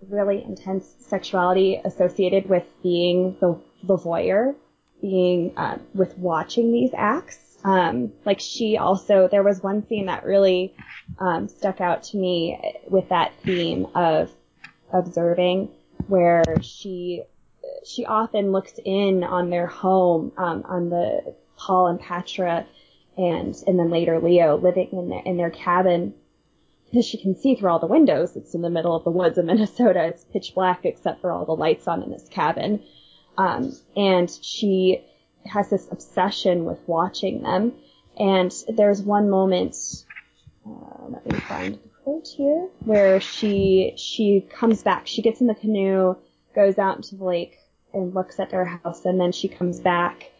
[0.09, 4.53] really intense sexuality associated with being the, the voyeur
[5.01, 10.25] being uh, with watching these acts um, like she also there was one scene that
[10.25, 10.75] really
[11.19, 14.29] um, stuck out to me with that theme of
[14.91, 15.69] observing
[16.07, 17.23] where she
[17.85, 22.65] she often looks in on their home, um, on the Paul and Patra,
[23.17, 26.13] and and then later Leo living in their in their cabin,
[26.85, 28.35] because she can see through all the windows.
[28.35, 30.05] It's in the middle of the woods of Minnesota.
[30.05, 32.81] It's pitch black except for all the lights on in this cabin,
[33.37, 35.03] um, and she
[35.45, 37.73] has this obsession with watching them.
[38.17, 39.75] And there's one moment.
[40.65, 45.07] Uh, let me find the quote here where she she comes back.
[45.07, 46.15] She gets in the canoe,
[46.55, 47.57] goes out into the lake,
[47.93, 50.31] and looks at their house and then she comes back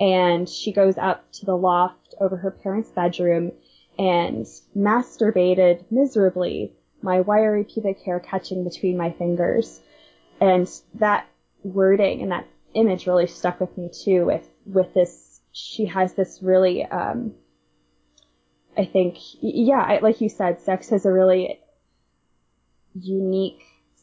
[0.00, 3.52] and she goes up to the loft over her parents' bedroom
[3.98, 4.46] and
[4.76, 9.80] masturbated miserably, my wiry pubic hair catching between my fingers.
[10.40, 11.26] And that
[11.64, 16.38] wording and that image really stuck with me too with, with this, she has this
[16.42, 17.34] really, um,
[18.76, 21.58] I think, yeah, like you said, sex has a really
[22.94, 23.62] unique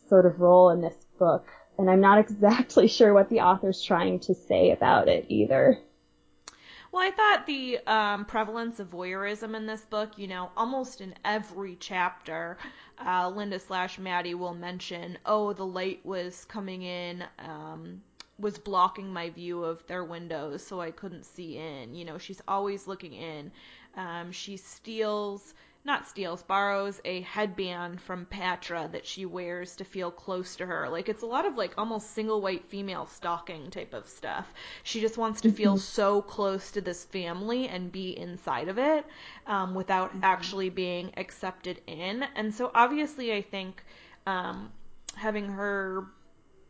[0.09, 1.45] sort of role in this book
[1.77, 5.79] and I'm not exactly sure what the author's trying to say about it either.
[6.91, 11.13] Well, I thought the um, prevalence of voyeurism in this book, you know, almost in
[11.25, 12.57] every chapter,
[13.05, 18.01] uh, Linda slash Maddie will mention, oh, the light was coming in, um,
[18.39, 21.93] was blocking my view of their windows, so I couldn't see in.
[21.95, 23.51] You know, she's always looking in.
[23.97, 25.53] Um, she steals
[25.85, 30.89] not steals, borrows a headband from Patra that she wears to feel close to her.
[30.89, 34.51] Like it's a lot of like almost single white female stalking type of stuff.
[34.83, 35.79] She just wants to feel mm-hmm.
[35.79, 39.05] so close to this family and be inside of it
[39.45, 40.23] um, without mm-hmm.
[40.23, 42.25] actually being accepted in.
[42.35, 43.83] And so obviously, I think
[44.25, 44.71] um,
[45.15, 46.07] having her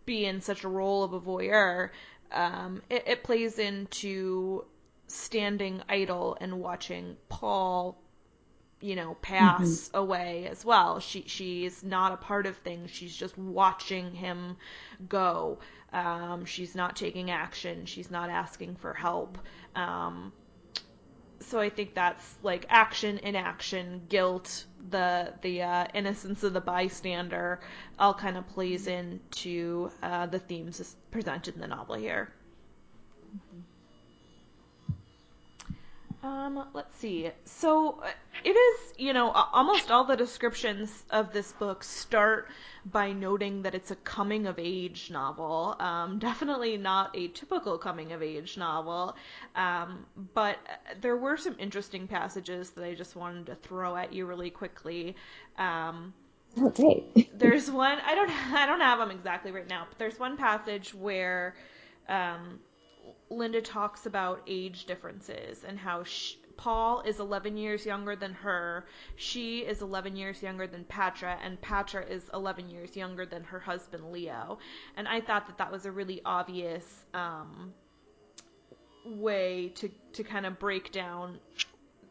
[0.06, 1.90] be in such a role of a voyeur,
[2.34, 4.66] um, it, it plays into
[5.08, 7.98] standing idle and watching Paul
[8.86, 9.98] you know, pass mm-hmm.
[9.98, 11.00] away as well.
[11.00, 12.92] She she's not a part of things.
[12.92, 14.58] She's just watching him
[15.10, 15.58] go.
[15.92, 17.88] Um, she's not taking action.
[17.88, 19.40] She's not asking for help.
[19.76, 20.32] Um,
[21.40, 27.62] so I think that's like action, inaction, guilt, the the uh, innocence of the bystander,
[27.98, 32.32] all kind of plays into uh, the themes presented in the novel here.
[36.26, 37.30] Um, let's see.
[37.44, 38.10] So uh,
[38.44, 42.50] it is, you know, almost all the descriptions of this book start
[42.84, 45.76] by noting that it's a coming of age novel.
[45.80, 49.16] Um, definitely not a typical coming of age novel.
[49.56, 50.58] Um, but
[51.00, 55.16] there were some interesting passages that I just wanted to throw at you really quickly.
[55.60, 56.12] Um,
[56.60, 57.30] okay.
[57.36, 60.92] there's one I don't I don't have them exactly right now, but there's one passage
[60.96, 61.54] where
[62.10, 62.60] um,
[63.30, 68.86] Linda talks about age differences and how she, Paul is 11 years younger than her.
[69.16, 73.60] She is 11 years younger than Patra, and Patra is 11 years younger than her
[73.60, 74.60] husband Leo.
[74.96, 77.74] And I thought that that was a really obvious um,
[79.06, 81.40] way to to kind of break down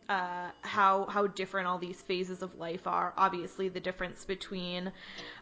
[0.09, 3.13] uh, how how different all these phases of life are.
[3.17, 4.93] Obviously, the difference between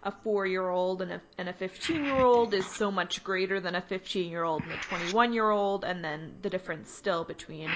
[0.02, 3.60] a four year old and a and a fifteen year old is so much greater
[3.60, 6.90] than a fifteen year old and a twenty one year old, and then the difference
[6.90, 7.70] still between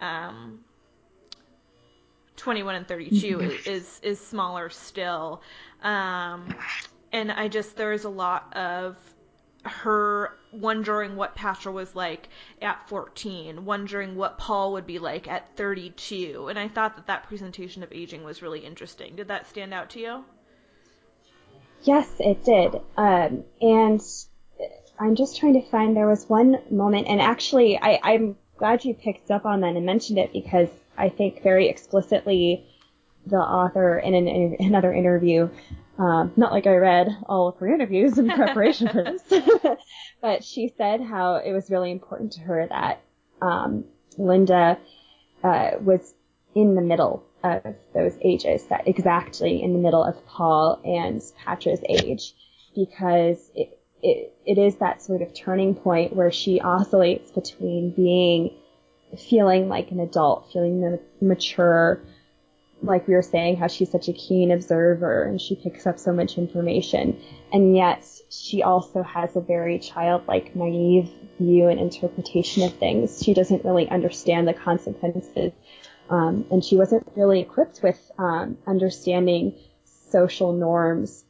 [0.00, 0.60] um,
[2.36, 5.42] 21 and 32 is, is, is smaller still.
[5.82, 6.54] Um,
[7.12, 8.96] and I just, there's a lot of
[9.64, 12.28] her wondering what Patra was like
[12.60, 16.48] at 14, wondering what Paul would be like at 32.
[16.48, 19.16] And I thought that that presentation of aging was really interesting.
[19.16, 20.24] Did that stand out to you?
[21.82, 22.80] Yes, it did.
[22.96, 24.00] Um, and
[24.98, 28.94] I'm just trying to find, there was one moment, and actually, I, I'm glad you
[28.94, 32.66] picked up on that and mentioned it because I think very explicitly
[33.26, 35.48] the author in an, in another interview
[35.98, 39.42] um, not like I read all of her interviews in preparation for this,
[40.20, 43.00] but she said how it was really important to her that
[43.40, 43.84] um,
[44.18, 44.78] Linda
[45.42, 46.14] uh, was
[46.54, 47.62] in the middle of
[47.94, 52.34] those ages, that exactly in the middle of Paul and Patra's age,
[52.74, 58.50] because it, it, it is that sort of turning point where she oscillates between being
[59.16, 62.00] feeling like an adult, feeling mature,
[62.82, 66.12] like we were saying, how she's such a keen observer and she picks up so
[66.12, 67.20] much information.
[67.52, 73.22] And yet she also has a very childlike, naive view and interpretation of things.
[73.22, 75.52] She doesn't really understand the consequences.
[76.08, 79.54] Um, and she wasn't really equipped with um, understanding
[80.10, 81.24] social norms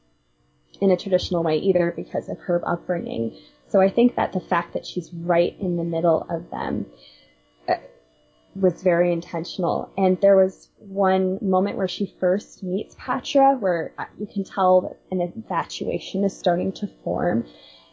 [0.80, 3.36] in a traditional way either because of her upbringing.
[3.68, 6.86] So I think that the fact that she's right in the middle of them
[8.60, 9.90] was very intentional.
[9.96, 14.80] And there was one moment where she first meets Patra where uh, you can tell
[14.82, 17.46] that an infatuation is starting to form.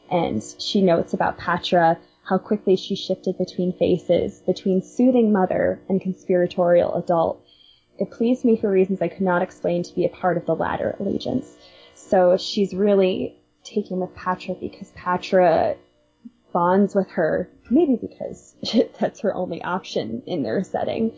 [0.10, 6.02] And she notes about Patra how quickly she shifted between faces, between soothing mother and
[6.02, 7.44] conspiratorial adult.
[8.00, 10.56] It pleased me for reasons I could not explain to be a part of the
[10.56, 11.56] latter allegiance.
[11.96, 15.76] So she's really taken with Patra because Patra
[16.54, 18.56] bonds with her, maybe because
[19.00, 21.12] that's her only option in their setting.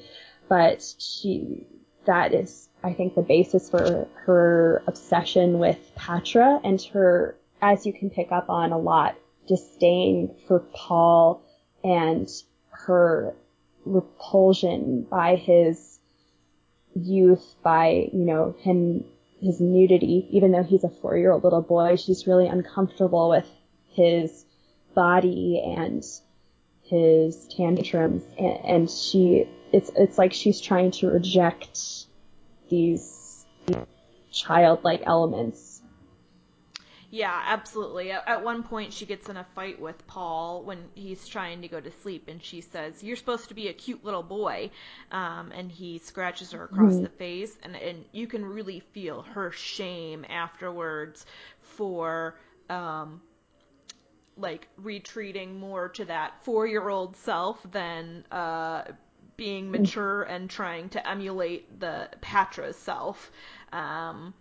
[0.47, 1.67] But she,
[2.05, 7.93] that is, I think, the basis for her obsession with Patra and her, as you
[7.93, 9.15] can pick up on a lot,
[9.47, 11.43] disdain for Paul
[11.83, 12.29] and
[12.71, 13.35] her
[13.85, 15.99] repulsion by his
[16.95, 19.03] youth, by, you know, him,
[19.41, 23.47] his nudity, even though he's a four year old little boy, she's really uncomfortable with
[23.91, 24.45] his
[24.95, 26.03] body and
[26.83, 32.07] his tantrums and, and she it's it's like she's trying to reject
[32.69, 33.45] these
[34.31, 35.75] childlike elements
[37.15, 38.11] yeah, absolutely.
[38.11, 41.79] At, one point, she gets in a fight with Paul when he's trying to go
[41.79, 44.69] to sleep, and she says, "You're supposed to be a cute little boy,"
[45.13, 47.03] um, and he scratches her across mm-hmm.
[47.03, 51.25] the face, and and you can really feel her shame afterwards
[51.61, 52.35] for
[52.69, 53.21] um,
[54.37, 58.83] like retreating more to that four year old self than uh,
[59.37, 63.31] being mature and trying to emulate the Patra's self.
[63.71, 64.33] Um,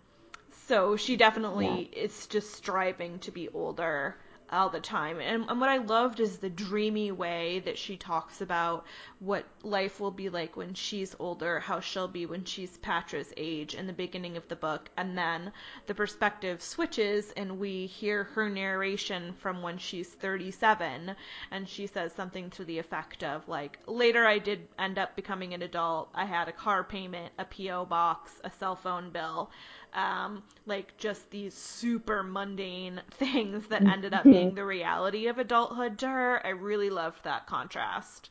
[0.67, 2.03] so she definitely yeah.
[2.03, 4.15] is just striving to be older
[4.51, 5.19] all the time.
[5.19, 8.85] And, and what I loved is the dreamy way that she talks about
[9.19, 13.75] what life will be like when she's older, how she'll be when she's Patra's age
[13.75, 14.89] in the beginning of the book.
[14.97, 15.51] And then
[15.87, 21.15] the perspective switches and we hear her narration from when she's 37
[21.51, 25.53] and she says something to the effect of like, later I did end up becoming
[25.53, 26.09] an adult.
[26.13, 27.85] I had a car payment, a P.O.
[27.85, 29.49] box, a cell phone bill
[29.95, 35.97] um, like just these super mundane things that ended up being the reality of adulthood
[35.99, 36.45] to her.
[36.45, 38.29] I really loved that contrast.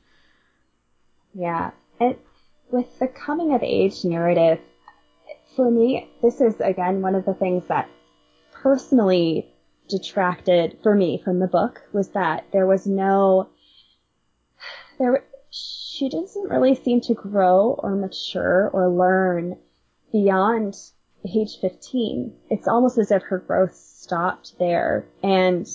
[1.34, 1.72] Yeah.
[2.00, 2.20] It,
[2.70, 4.60] with the coming of age narrative,
[5.56, 7.88] for me, this is again one of the things that
[8.52, 9.50] personally
[9.88, 13.48] detracted for me from the book was that there was no
[14.98, 19.56] there she doesn't really seem to grow or mature or learn
[20.10, 20.74] beyond
[21.25, 22.33] age 15.
[22.51, 25.07] It's almost as if her growth stopped there.
[25.22, 25.66] And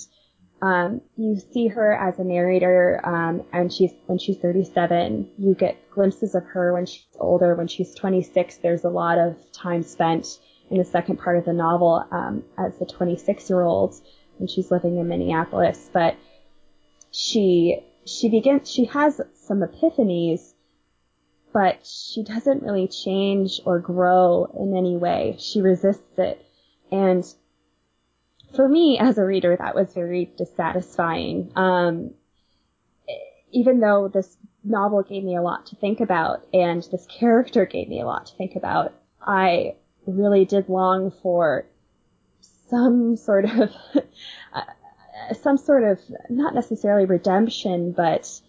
[0.62, 5.30] um, you see her as a narrator, um, and she's when she's 37.
[5.38, 7.54] You get glimpses of her when she's older.
[7.54, 10.38] When she's 26, there's a lot of time spent
[10.70, 13.94] in the second part of the novel um, as a 26 year old
[14.36, 15.88] when she's living in Minneapolis.
[15.92, 16.16] But
[17.10, 20.52] she she begins she has some epiphanies
[21.52, 25.36] but she doesn't really change or grow in any way.
[25.38, 26.44] She resists it.
[26.92, 27.24] And
[28.54, 31.52] for me as a reader, that was very dissatisfying.
[31.56, 32.14] Um,
[33.52, 37.88] even though this novel gave me a lot to think about and this character gave
[37.88, 39.74] me a lot to think about, I
[40.06, 41.66] really did long for
[42.68, 43.70] some sort of,
[45.42, 45.98] some sort of,
[46.28, 48.40] not necessarily redemption, but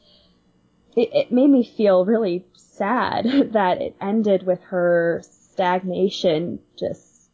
[0.96, 7.30] it, it made me feel really sad that it ended with her stagnation, just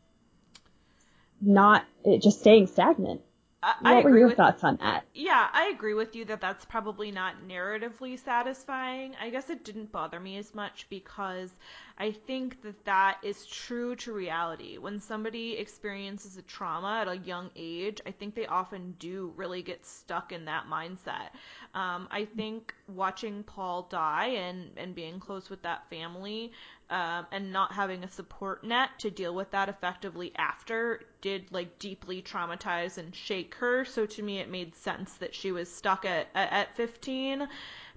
[1.42, 3.22] not it just staying stagnant.
[3.64, 5.06] I, what were your with, thoughts on that?
[5.16, 9.16] Yeah, I agree with you that that's probably not narratively satisfying.
[9.20, 11.50] I guess it didn't bother me as much because
[11.98, 14.78] I think that that is true to reality.
[14.78, 19.64] When somebody experiences a trauma at a young age, I think they often do really
[19.64, 21.32] get stuck in that mindset.
[21.74, 26.52] Um, I think watching Paul die and, and being close with that family
[26.90, 31.80] um, and not having a support net to deal with that effectively after did like
[31.80, 33.84] deeply traumatize and shake her.
[33.86, 37.48] So to me, it made sense that she was stuck at, at, at 15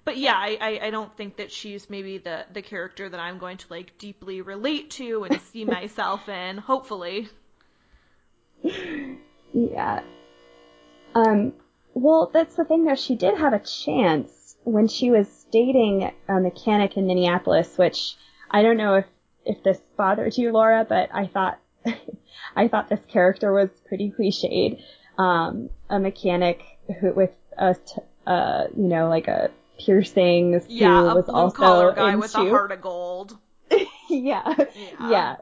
[0.03, 3.37] but yeah, I, I, I don't think that she's maybe the, the character that I'm
[3.37, 7.29] going to like deeply relate to and see myself in, hopefully.
[9.53, 10.01] Yeah.
[11.13, 11.53] Um,
[11.93, 16.39] well, that's the thing though, she did have a chance when she was dating a
[16.39, 18.15] mechanic in Minneapolis, which
[18.51, 19.05] I don't know if,
[19.45, 21.59] if this bothered you, Laura, but I thought,
[22.55, 24.81] I thought this character was pretty cliched.
[25.17, 26.61] Um, a mechanic
[26.99, 27.75] who, with a,
[28.27, 30.65] uh, you know, like a piercings.
[30.67, 32.19] Yeah, a was blue also collar guy into...
[32.19, 33.37] with a heart of gold.
[34.09, 34.53] yeah,
[34.99, 35.09] yeah.
[35.09, 35.35] yeah.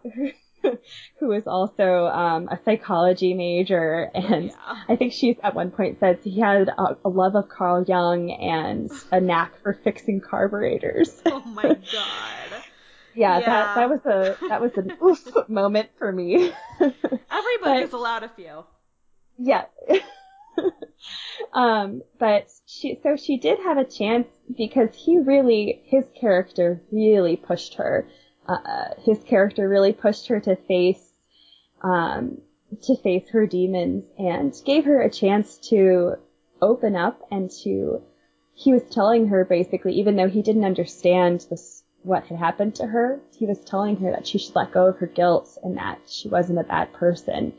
[1.19, 4.83] who was also um, a psychology major, and yeah.
[4.87, 8.31] I think she at one point said he had a, a, love of Carl Jung
[8.31, 11.21] and a knack for fixing carburetors.
[11.25, 12.63] oh my god!
[13.19, 16.51] Yeah, yeah, that that was a that was an oof moment for me.
[16.79, 18.63] Every book but, is allowed a few.
[19.37, 19.65] Yeah.
[21.53, 27.35] um, but she, so she did have a chance because he really, his character really
[27.35, 28.07] pushed her.
[28.47, 31.13] Uh, his character really pushed her to face,
[31.81, 32.39] um,
[32.83, 36.15] to face her demons and gave her a chance to
[36.61, 38.01] open up and to,
[38.53, 42.87] he was telling her basically, even though he didn't understand this, what had happened to
[42.87, 45.99] her, he was telling her that she should let go of her guilt and that
[46.07, 47.53] she wasn't a bad person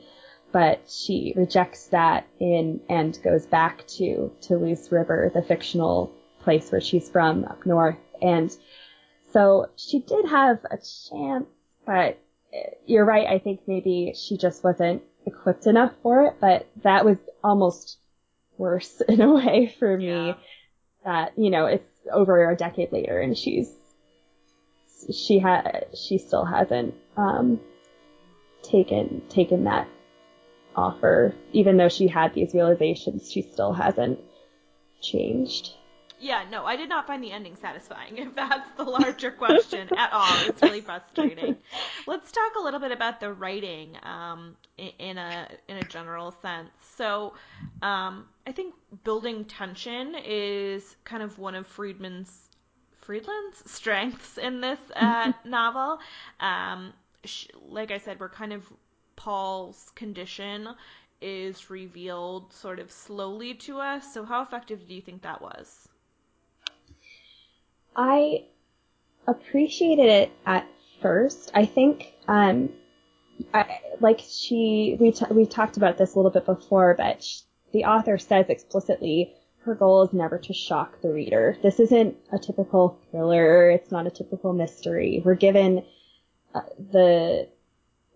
[0.53, 6.81] but she rejects that in and goes back to Toulouse River, the fictional place where
[6.81, 7.99] she's from up north.
[8.21, 8.55] And
[9.33, 11.47] so she did have a chance,
[11.87, 12.19] but
[12.53, 13.27] eh, you're right.
[13.27, 17.99] I think maybe she just wasn't equipped enough for it, but that was almost
[18.59, 20.35] worse in a way for me yeah.
[21.05, 23.73] that, you know, it's over a decade later and she's,
[25.13, 27.61] she had, she still hasn't, um,
[28.63, 29.89] taken, taken that
[30.77, 31.35] offer.
[31.53, 34.19] Even though she had these realizations, she still hasn't
[35.01, 35.75] changed.
[36.23, 40.13] Yeah, no, I did not find the ending satisfying, if that's the larger question at
[40.13, 40.29] all.
[40.47, 41.57] It's really frustrating.
[42.07, 46.71] Let's talk a little bit about the writing um, in a in a general sense.
[46.97, 47.35] So,
[47.81, 52.50] um, I think building tension is kind of one of Friedman's
[53.11, 55.99] Fridlund's strengths in this uh, novel.
[56.39, 56.93] Um,
[57.69, 58.65] like I said, we're kind of
[59.17, 60.69] Paul's condition
[61.21, 64.15] is revealed sort of slowly to us.
[64.15, 65.89] So, how effective do you think that was?
[67.97, 68.45] I
[69.27, 70.67] appreciated it at
[71.03, 71.51] first.
[71.53, 72.71] I think, um,
[73.53, 77.41] I, like she, we t- we talked about this a little bit before, but she,
[77.73, 79.35] the author says explicitly
[79.65, 81.57] her goal is never to shock the reader.
[81.63, 83.71] This isn't a typical thriller.
[83.71, 85.23] It's not a typical mystery.
[85.25, 85.85] We're given
[86.55, 87.49] uh, the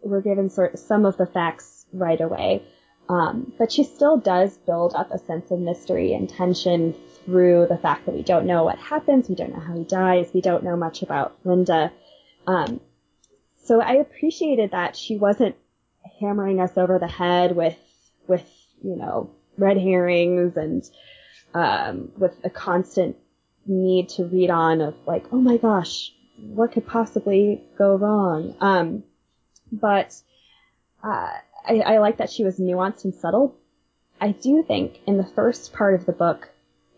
[0.02, 2.62] we're given sort of some of the facts right away.
[3.08, 7.76] Um, but she still does build up a sense of mystery and tension through the
[7.76, 10.64] fact that we don't know what happens, we don't know how he dies, we don't
[10.64, 11.92] know much about Linda.
[12.46, 12.80] Um,
[13.62, 15.56] so I appreciated that she wasn't
[16.20, 17.76] hammering us over the head with
[18.26, 18.44] with
[18.82, 20.88] you know red herrings and
[21.54, 23.16] um, with a constant
[23.66, 28.56] need to read on of like oh my gosh what could possibly go wrong.
[28.60, 29.04] Um,
[29.70, 30.20] but
[31.02, 31.30] uh,
[31.66, 33.56] I, I like that she was nuanced and subtle.
[34.20, 36.50] I do think in the first part of the book,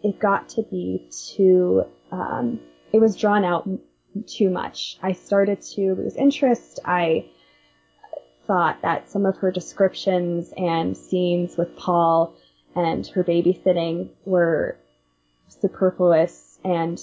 [0.03, 2.61] it got to be too, um,
[2.93, 3.69] it was drawn out
[4.27, 4.99] too much.
[5.03, 6.81] I started to lose interest.
[6.85, 7.27] I
[8.47, 12.37] thought that some of her descriptions and scenes with Paul
[12.77, 14.77] and her babysitting were
[15.49, 17.01] superfluous and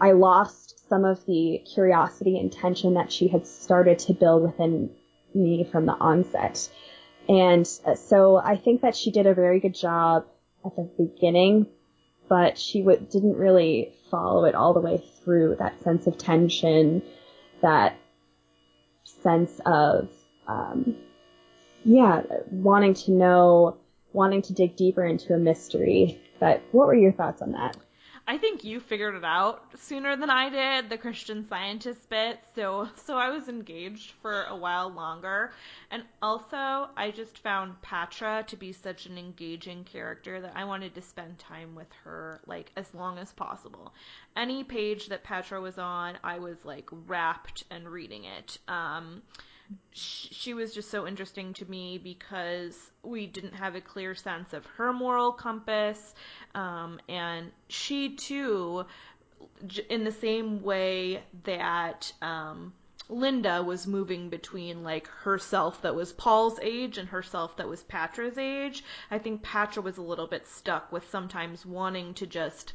[0.00, 4.90] I lost some of the curiosity and tension that she had started to build within
[5.34, 6.68] me from the onset.
[7.28, 10.26] And uh, so I think that she did a very good job
[10.64, 11.66] at the beginning,
[12.28, 17.02] but she w- didn't really follow it all the way through that sense of tension,
[17.60, 17.96] that
[19.22, 20.08] sense of,
[20.48, 20.96] um,
[21.84, 23.76] yeah, wanting to know,
[24.12, 27.76] wanting to dig deeper into a mystery But what were your thoughts on that?
[28.26, 32.40] I think you figured it out sooner than I did, the Christian Scientist bit.
[32.56, 35.52] So so I was engaged for a while longer.
[35.92, 40.96] And also I just found Patra to be such an engaging character that I wanted
[40.96, 43.92] to spend time with her like as long as possible.
[44.36, 48.58] Any page that Patra was on, I was like wrapped and reading it.
[48.66, 49.22] Um
[49.92, 54.64] she was just so interesting to me because we didn't have a clear sense of
[54.76, 56.14] her moral compass.
[56.54, 58.86] Um, and she, too,
[59.88, 62.72] in the same way that um,
[63.08, 68.38] Linda was moving between like herself that was Paul's age and herself that was Patra's
[68.38, 72.72] age, I think Patra was a little bit stuck with sometimes wanting to just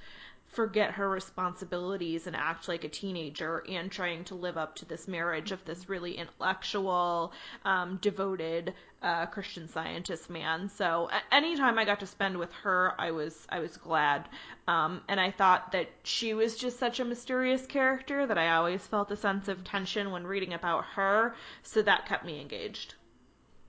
[0.58, 5.08] forget her responsibilities and act like a teenager and trying to live up to this
[5.08, 7.32] marriage of this really intellectual,
[7.64, 10.68] um, devoted uh, Christian scientist man.
[10.70, 14.28] So any time I got to spend with her, I was I was glad,
[14.68, 18.82] um, and I thought that she was just such a mysterious character that I always
[18.82, 21.36] felt a sense of tension when reading about her.
[21.62, 22.96] So that kept me engaged.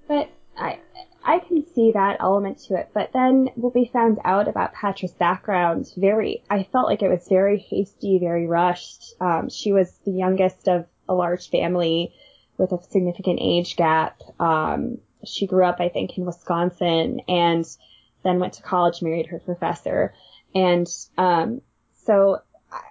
[0.07, 0.81] But I
[1.25, 5.13] I can see that element to it, but then what we found out about Patra's
[5.13, 9.15] background, very I felt like it was very hasty, very rushed.
[9.21, 12.15] Um, she was the youngest of a large family
[12.57, 14.21] with a significant age gap.
[14.41, 17.65] Um, she grew up, I think, in Wisconsin and
[18.23, 20.15] then went to college, married her professor,
[20.55, 21.61] and um,
[22.05, 22.39] so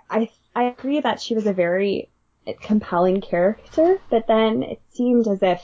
[0.10, 2.10] I I agree that she was a very
[2.62, 5.62] compelling character, but then it seemed as if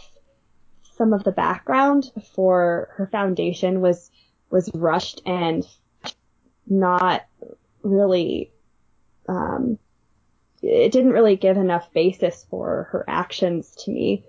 [0.95, 4.11] some of the background for her foundation was
[4.49, 5.65] was rushed and
[6.67, 7.25] not
[7.81, 8.51] really
[9.27, 9.77] um,
[10.61, 14.23] it didn't really give enough basis for her actions to me.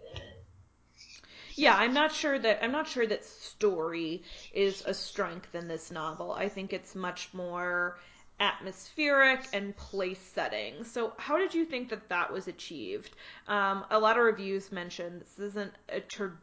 [1.55, 5.93] Yeah, I'm not sure that I'm not sure that story is a strength in this
[5.93, 6.33] novel.
[6.33, 7.99] I think it's much more
[8.41, 10.83] atmospheric and place setting.
[10.83, 13.15] So, how did you think that that was achieved?
[13.47, 16.39] Um, a lot of reviews mentioned this isn't a traditional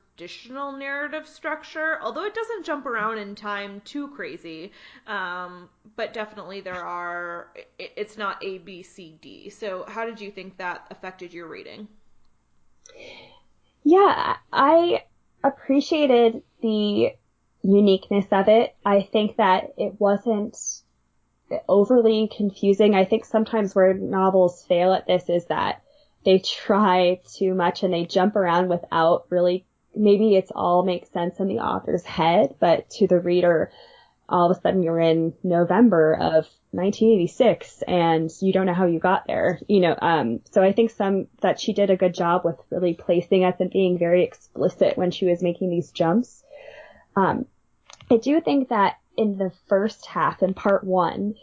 [0.78, 4.72] narrative structure, although it doesn't jump around in time too crazy.
[5.08, 7.48] Um, but definitely there are,
[7.80, 9.50] it, it's not A, B, C, D.
[9.50, 11.88] So, how did you think that affected your reading?
[13.84, 15.04] Yeah, I
[15.44, 17.12] appreciated the
[17.64, 18.76] uniqueness of it.
[18.86, 20.58] I think that it wasn't
[21.68, 22.96] overly confusing.
[22.96, 25.82] I think sometimes where novels fail at this is that
[26.24, 29.66] they try too much and they jump around without really
[29.96, 33.72] maybe it's all makes sense in the author's head, but to the reader,
[34.30, 39.00] all of a sudden you're in November of 1986 and you don't know how you
[39.00, 42.46] got there, you know, um, so I think some, that she did a good job
[42.46, 46.44] with really placing us and being very explicit when she was making these jumps.
[47.16, 47.46] Um,
[48.10, 51.36] I do think that in the first half, in part one,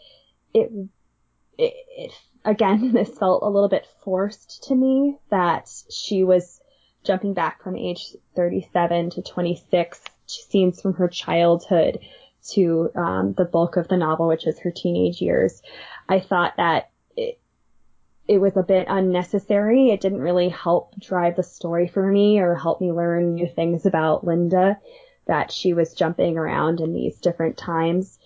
[0.54, 0.70] it,
[1.58, 2.12] it, it
[2.44, 6.60] again, this felt a little bit forced to me that she was
[7.08, 11.98] jumping back from age 37 to 26 scenes from her childhood
[12.50, 15.62] to um, the bulk of the novel, which is her teenage years.
[16.06, 17.40] I thought that it,
[18.28, 19.90] it was a bit unnecessary.
[19.90, 23.86] It didn't really help drive the story for me or help me learn new things
[23.86, 24.78] about Linda
[25.26, 28.18] that she was jumping around in these different times.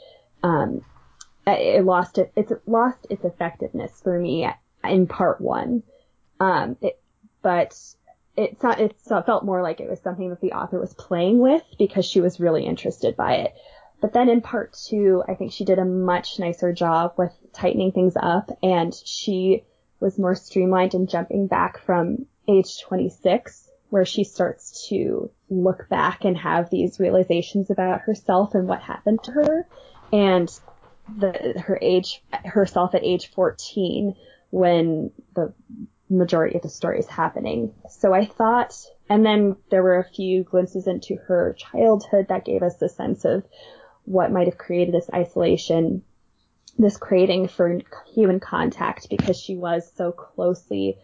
[0.42, 0.84] Um,
[1.46, 4.48] it lost it, it's lost its effectiveness for me
[4.82, 5.84] in part one.
[6.40, 7.00] Um, it,
[7.42, 7.76] but
[8.36, 12.04] not, it felt more like it was something that the author was playing with because
[12.04, 13.54] she was really interested by it.
[14.00, 17.92] But then in part two, I think she did a much nicer job with tightening
[17.92, 19.64] things up and she
[20.00, 26.24] was more streamlined and jumping back from age 26 where she starts to look back
[26.24, 29.68] and have these realizations about herself and what happened to her
[30.12, 30.58] and
[31.18, 34.16] the her age herself at age 14
[34.50, 35.52] when the
[36.12, 37.74] majority of the story is happening.
[37.90, 38.74] So I thought,
[39.08, 43.24] and then there were a few glimpses into her childhood that gave us a sense
[43.24, 43.44] of
[44.04, 46.02] what might have created this isolation,
[46.78, 47.80] this craving for
[48.14, 50.98] human contact because she was so closely,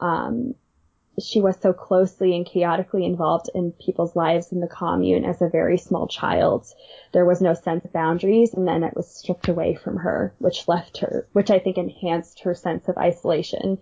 [0.00, 0.54] um,
[1.20, 5.48] she was so closely and chaotically involved in people's lives in the commune as a
[5.48, 6.66] very small child.
[7.12, 10.66] There was no sense of boundaries and then it was stripped away from her, which
[10.66, 13.78] left her, which I think enhanced her sense of isolation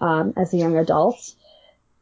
[0.00, 1.34] um, as a young adult.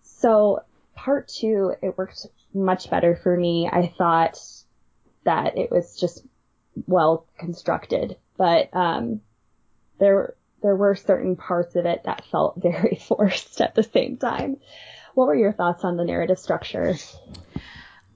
[0.02, 0.62] So
[0.94, 3.68] part two, it worked much better for me.
[3.70, 4.38] I thought
[5.24, 6.24] that it was just
[6.86, 9.20] well constructed, but um,
[9.98, 14.56] there there were certain parts of it that felt very forced at the same time.
[15.14, 16.94] What were your thoughts on the narrative structure?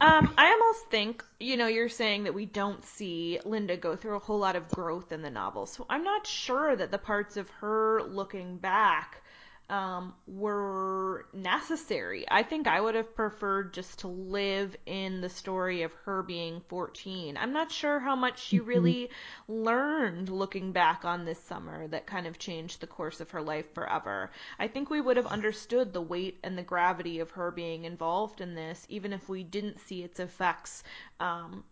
[0.02, 4.16] Um, I almost think, you know, you're saying that we don't see Linda go through
[4.16, 5.66] a whole lot of growth in the novel.
[5.66, 9.22] So I'm not sure that the parts of her looking back
[9.70, 12.26] um, were necessary.
[12.28, 16.60] I think I would have preferred just to live in the story of her being
[16.68, 17.36] 14.
[17.36, 19.10] I'm not sure how much she really
[19.48, 19.52] mm-hmm.
[19.52, 23.72] learned looking back on this summer that kind of changed the course of her life
[23.72, 24.32] forever.
[24.58, 28.40] I think we would have understood the weight and the gravity of her being involved
[28.40, 30.82] in this, even if we didn't see its effects
[31.20, 31.62] um,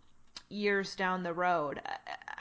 [0.49, 1.81] years down the road.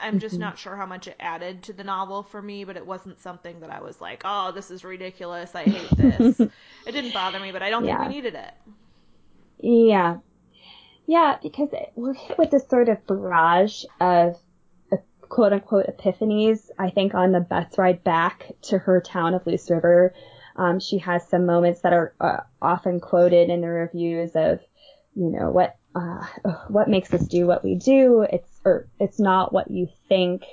[0.00, 0.42] I'm just mm-hmm.
[0.42, 3.60] not sure how much it added to the novel for me, but it wasn't something
[3.60, 5.54] that I was like, oh, this is ridiculous.
[5.54, 6.40] I hate this.
[6.86, 7.98] it didn't bother me, but I don't yeah.
[7.98, 8.54] think we needed it.
[9.60, 10.18] Yeah.
[11.06, 14.36] Yeah, because we're hit with this sort of barrage of
[14.92, 16.68] uh, quote unquote epiphanies.
[16.78, 20.14] I think on the bus ride back to her town of Loose River,
[20.56, 24.60] um, she has some moments that are uh, often quoted in the reviews of,
[25.14, 28.26] you know, what uh, what makes us do what we do.
[28.30, 30.44] It's or it's not what you think,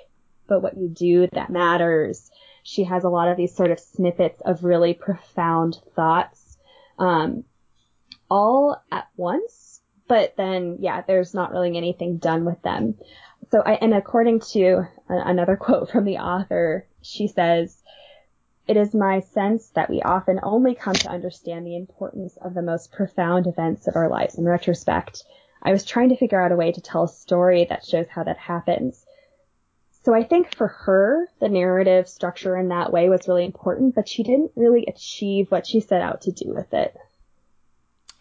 [0.47, 2.29] but what you do that matters.
[2.63, 6.57] She has a lot of these sort of snippets of really profound thoughts,
[6.97, 7.43] um,
[8.29, 9.81] all at once.
[10.07, 12.95] But then, yeah, there's not really anything done with them.
[13.51, 17.81] So, I, and according to another quote from the author, she says,
[18.68, 22.61] it is my sense that we often only come to understand the importance of the
[22.61, 25.24] most profound events of our lives in retrospect.
[25.61, 28.24] I was trying to figure out a way to tell a story that shows how
[28.24, 29.05] that happens.
[30.03, 34.07] So I think for her, the narrative structure in that way was really important, but
[34.07, 36.95] she didn't really achieve what she set out to do with it.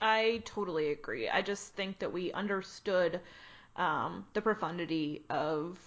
[0.00, 1.28] I totally agree.
[1.28, 3.20] I just think that we understood
[3.76, 5.78] um, the profundity of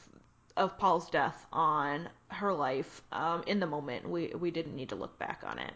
[0.58, 4.10] of Paul's death on her life um, in the moment.
[4.10, 5.74] We we didn't need to look back on it.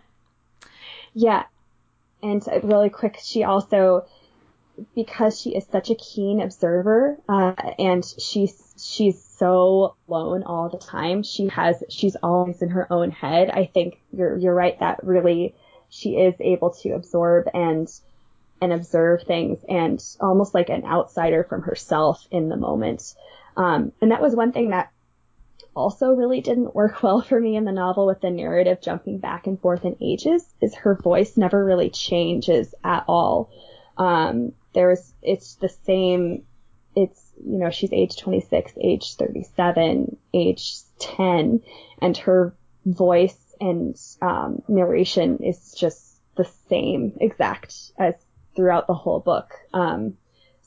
[1.13, 1.43] Yeah,
[2.21, 4.05] and really quick, she also
[4.95, 10.77] because she is such a keen observer uh, and she's she's so alone all the
[10.77, 11.23] time.
[11.23, 13.49] She has she's always in her own head.
[13.49, 15.55] I think you're you're right that really
[15.89, 17.91] she is able to absorb and
[18.61, 23.15] and observe things and almost like an outsider from herself in the moment.
[23.57, 24.91] Um, and that was one thing that
[25.75, 29.47] also really didn't work well for me in the novel with the narrative jumping back
[29.47, 33.49] and forth in ages is her voice never really changes at all.
[33.97, 36.43] Um, there's, it's the same,
[36.95, 41.61] it's, you know, she's age 26, age 37, age 10,
[42.01, 48.15] and her voice and, um, narration is just the same exact as
[48.55, 49.53] throughout the whole book.
[49.73, 50.17] Um,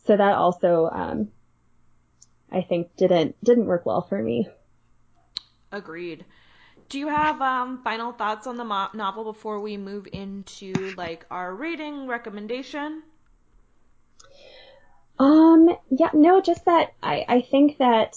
[0.06, 1.28] so that also, um,
[2.54, 4.48] I think didn't didn't work well for me.
[5.72, 6.24] Agreed.
[6.88, 11.26] Do you have um, final thoughts on the mo- novel before we move into like
[11.30, 13.02] our rating recommendation?
[15.18, 18.16] Um, yeah, no, just that I, I think that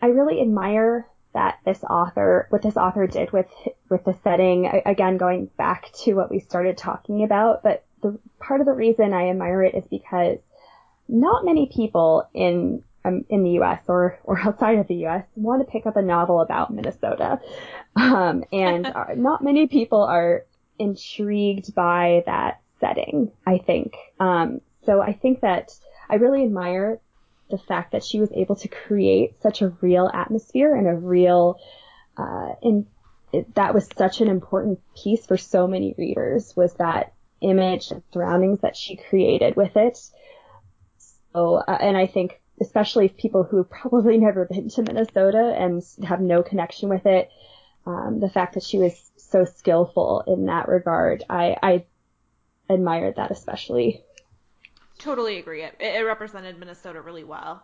[0.00, 3.46] I really admire that this author, what this author did with,
[3.88, 8.60] with the setting, again, going back to what we started talking about, but the part
[8.60, 10.38] of the reason I admire it is because
[11.08, 13.80] not many people in um, in the U.S.
[13.88, 15.24] or or outside of the U.S.
[15.34, 17.40] want to pick up a novel about Minnesota,
[17.96, 20.44] um, and uh, not many people are
[20.78, 23.32] intrigued by that setting.
[23.46, 25.00] I think um, so.
[25.00, 25.72] I think that
[26.08, 27.00] I really admire
[27.50, 31.60] the fact that she was able to create such a real atmosphere and a real
[32.16, 32.86] uh, and
[33.32, 38.02] it, that was such an important piece for so many readers was that image and
[38.12, 39.98] surroundings that she created with it.
[41.32, 45.84] So, uh, and I think especially people who have probably never been to Minnesota and
[46.04, 47.30] have no connection with it.
[47.84, 51.84] Um, the fact that she was so skillful in that regard, I, I
[52.70, 54.02] admired that especially.
[54.98, 55.62] Totally agree.
[55.62, 57.62] It, it represented Minnesota really well.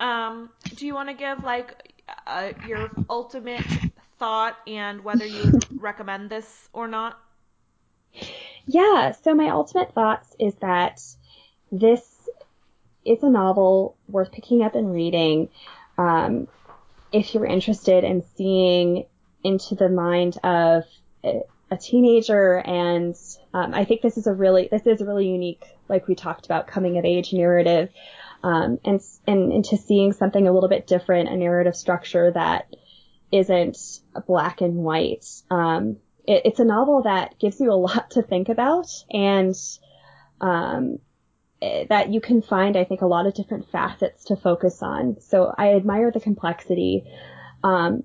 [0.00, 1.92] Um, do you want to give like
[2.26, 3.64] uh, your ultimate
[4.18, 7.18] thought and whether you recommend this or not?
[8.66, 9.12] Yeah.
[9.12, 11.02] So my ultimate thoughts is that
[11.70, 12.13] this
[13.04, 15.48] it's a novel worth picking up and reading
[15.98, 16.48] um,
[17.12, 19.06] if you're interested in seeing
[19.42, 20.84] into the mind of
[21.22, 21.42] a,
[21.80, 22.58] teenager.
[22.58, 23.16] And
[23.52, 26.46] um, I think this is a really this is a really unique, like we talked
[26.46, 27.90] about, coming of age narrative,
[28.44, 32.72] um, and and into seeing something a little bit different, a narrative structure that
[33.32, 33.76] isn't
[34.28, 35.26] black and white.
[35.50, 35.96] Um,
[36.26, 39.56] it, it's a novel that gives you a lot to think about and
[40.40, 40.98] um,
[41.88, 45.20] that you can find, I think, a lot of different facets to focus on.
[45.20, 47.04] So I admire the complexity.
[47.62, 48.04] Um,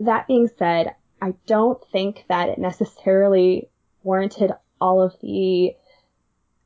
[0.00, 3.68] that being said, I don't think that it necessarily
[4.02, 5.74] warranted all of the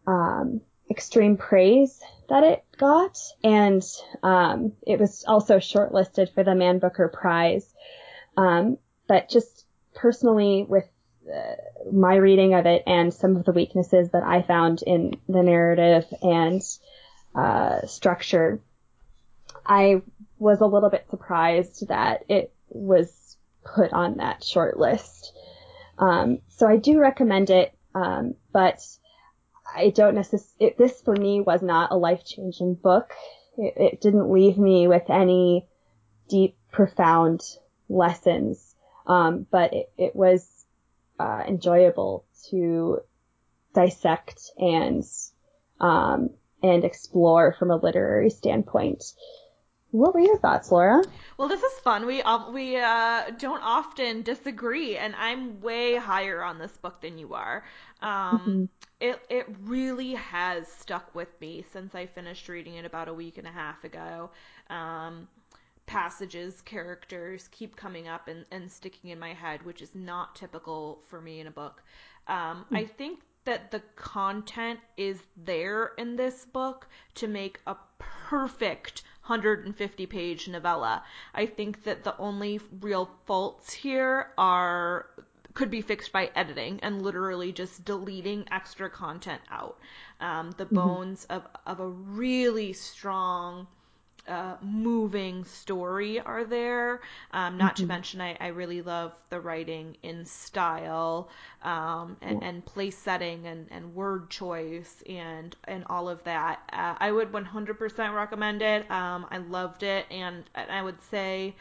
[0.06, 0.60] um,
[0.90, 3.82] extreme praise that it got, and
[4.22, 7.72] um, it was also shortlisted for the Man Booker Prize.
[8.36, 9.64] Um, but just
[9.94, 10.88] personally, with
[11.92, 16.06] my reading of it and some of the weaknesses that I found in the narrative
[16.22, 16.62] and
[17.34, 18.60] uh, structure,
[19.66, 20.02] I
[20.38, 25.32] was a little bit surprised that it was put on that short list.
[25.98, 28.80] Um, so I do recommend it, um, but
[29.74, 33.12] I don't necessarily, this for me was not a life changing book.
[33.56, 35.66] It, it, didn't leave me with any
[36.28, 37.42] deep, profound
[37.88, 38.74] lessons.
[39.06, 40.46] Um, but it, it was,
[41.18, 42.98] uh, enjoyable to
[43.74, 45.04] dissect and,
[45.80, 46.30] um,
[46.62, 49.04] and explore from a literary standpoint.
[49.90, 51.02] What were your thoughts, Laura?
[51.38, 52.04] Well, this is fun.
[52.04, 57.32] We we uh, don't often disagree, and I'm way higher on this book than you
[57.32, 57.64] are.
[58.02, 58.64] Um, mm-hmm.
[59.00, 63.38] It it really has stuck with me since I finished reading it about a week
[63.38, 64.30] and a half ago.
[64.68, 65.26] Um,
[65.88, 71.00] passages, characters keep coming up and, and sticking in my head, which is not typical
[71.08, 71.82] for me in a book.
[72.28, 72.76] Um, mm.
[72.76, 80.06] I think that the content is there in this book to make a perfect 150
[80.06, 81.02] page novella.
[81.34, 85.06] I think that the only real faults here are
[85.54, 89.78] could be fixed by editing and literally just deleting extra content out.
[90.20, 90.76] Um, the mm-hmm.
[90.76, 93.66] bones of, of a really strong
[94.28, 97.00] uh, moving story are there.
[97.32, 97.84] Um, not mm-hmm.
[97.84, 101.30] to mention, I, I really love the writing in style
[101.62, 106.60] um, and, and place setting and, and word choice and and all of that.
[106.72, 108.90] Uh, I would 100% recommend it.
[108.90, 111.54] Um, I loved it, and, and I would say.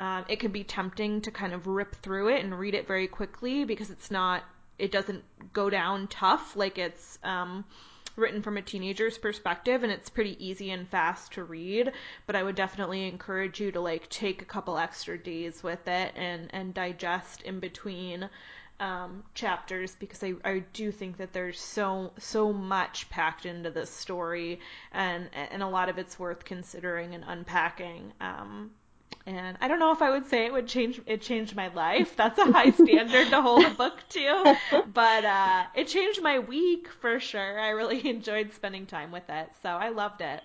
[0.00, 3.06] Um, it can be tempting to kind of rip through it and read it very
[3.06, 4.42] quickly because it's not,
[4.76, 5.22] it doesn't
[5.52, 7.64] go down tough like it's, um,
[8.16, 11.92] written from a teenager's perspective and it's pretty easy and fast to read
[12.26, 16.12] but i would definitely encourage you to like take a couple extra days with it
[16.16, 18.28] and and digest in between
[18.80, 23.90] um, chapters because I, I do think that there's so so much packed into this
[23.90, 24.60] story
[24.92, 28.72] and and a lot of it's worth considering and unpacking um,
[29.26, 32.14] and I don't know if I would say it would change it changed my life.
[32.16, 34.56] That's a high standard to hold a book to,
[34.92, 37.58] but uh, it changed my week for sure.
[37.58, 40.42] I really enjoyed spending time with it, so I loved it.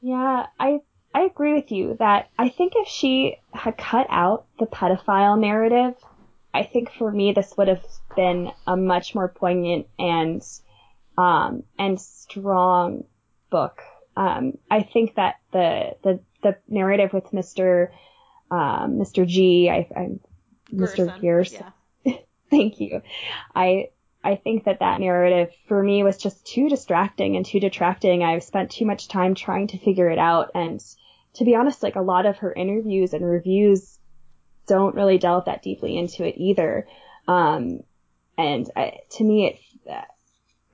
[0.00, 0.80] Yeah, I
[1.14, 5.94] I agree with you that I think if she had cut out the pedophile narrative,
[6.54, 7.84] I think for me this would have
[8.14, 10.42] been a much more poignant and
[11.18, 13.04] um and strong
[13.50, 13.82] book.
[14.16, 17.88] Um, I think that the the the narrative with Mr.
[18.50, 19.26] Um, Mr.
[19.26, 20.08] G, I, I
[20.72, 21.20] Mr.
[21.20, 21.52] Pierce.
[22.04, 22.14] Yeah.
[22.50, 23.02] Thank you.
[23.54, 23.88] I
[24.22, 28.22] I think that that narrative for me was just too distracting and too detracting.
[28.22, 30.80] I've spent too much time trying to figure it out, and
[31.34, 33.98] to be honest, like a lot of her interviews and reviews
[34.66, 36.86] don't really delve that deeply into it either.
[37.28, 37.80] Um,
[38.38, 40.04] and I, to me, it,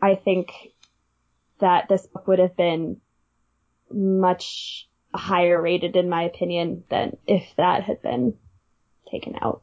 [0.00, 0.50] I think
[1.60, 3.00] that this book would have been
[3.92, 8.34] much higher rated in my opinion than if that had been
[9.10, 9.62] taken out.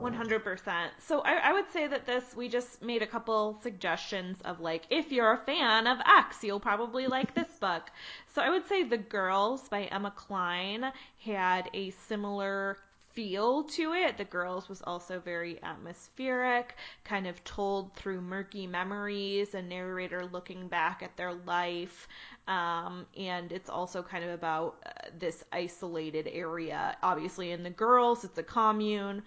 [0.00, 0.88] 100%.
[0.98, 4.82] So I, I, would say that this, we just made a couple suggestions of like,
[4.90, 7.90] if you're a fan of X, you'll probably like this book.
[8.34, 12.78] So I would say The Girls by Emma Cline had a similar
[13.14, 14.18] feel to it.
[14.18, 20.68] The Girls was also very atmospheric, kind of told through murky memories, a narrator looking
[20.68, 22.08] back at their life.
[22.48, 26.96] Um, and it's also kind of about uh, this isolated area.
[27.02, 29.22] Obviously, in The Girls, it's a commune.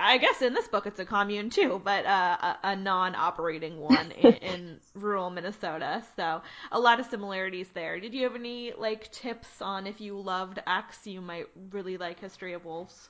[0.00, 4.12] I guess in this book it's a commune too, but uh, a, a, non-operating one
[4.12, 6.04] in, in, rural Minnesota.
[6.14, 7.98] So a lot of similarities there.
[7.98, 12.20] Did you have any like tips on if you loved X, you might really like
[12.20, 13.08] History of Wolves?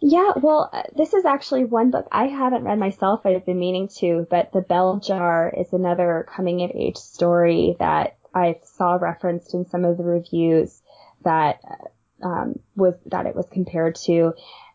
[0.00, 3.22] Yeah, well, uh, this is actually one book I haven't read myself.
[3.24, 8.16] I've been meaning to, but The Bell Jar is another coming of age story that
[8.32, 10.80] I saw referenced in some of the reviews
[11.24, 11.60] that
[12.22, 14.34] um, was that it was compared to,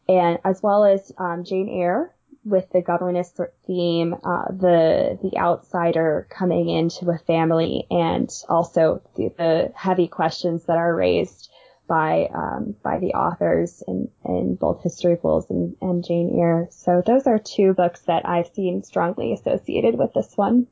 [0.10, 2.14] and as well as um, Jane Eyre
[2.44, 3.32] with the governess
[3.66, 10.66] theme, uh, the the outsider coming into a family, and also the, the heavy questions
[10.66, 11.50] that are raised
[11.88, 16.68] by um, by the authors in, in both History of Wolves and, and Jane Eyre.
[16.72, 20.68] So those are two books that I've seen strongly associated with this one.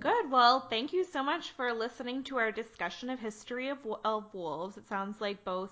[0.00, 0.30] Good.
[0.30, 4.78] Well, thank you so much for listening to our discussion of history of, of wolves.
[4.78, 5.70] It sounds like both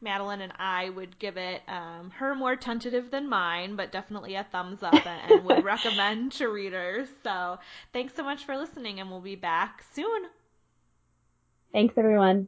[0.00, 4.44] Madeline and I would give it um, her more tentative than mine, but definitely a
[4.44, 7.08] thumbs up and, and would recommend to readers.
[7.24, 7.58] So
[7.92, 10.26] thanks so much for listening, and we'll be back soon.
[11.72, 12.46] Thanks, everyone.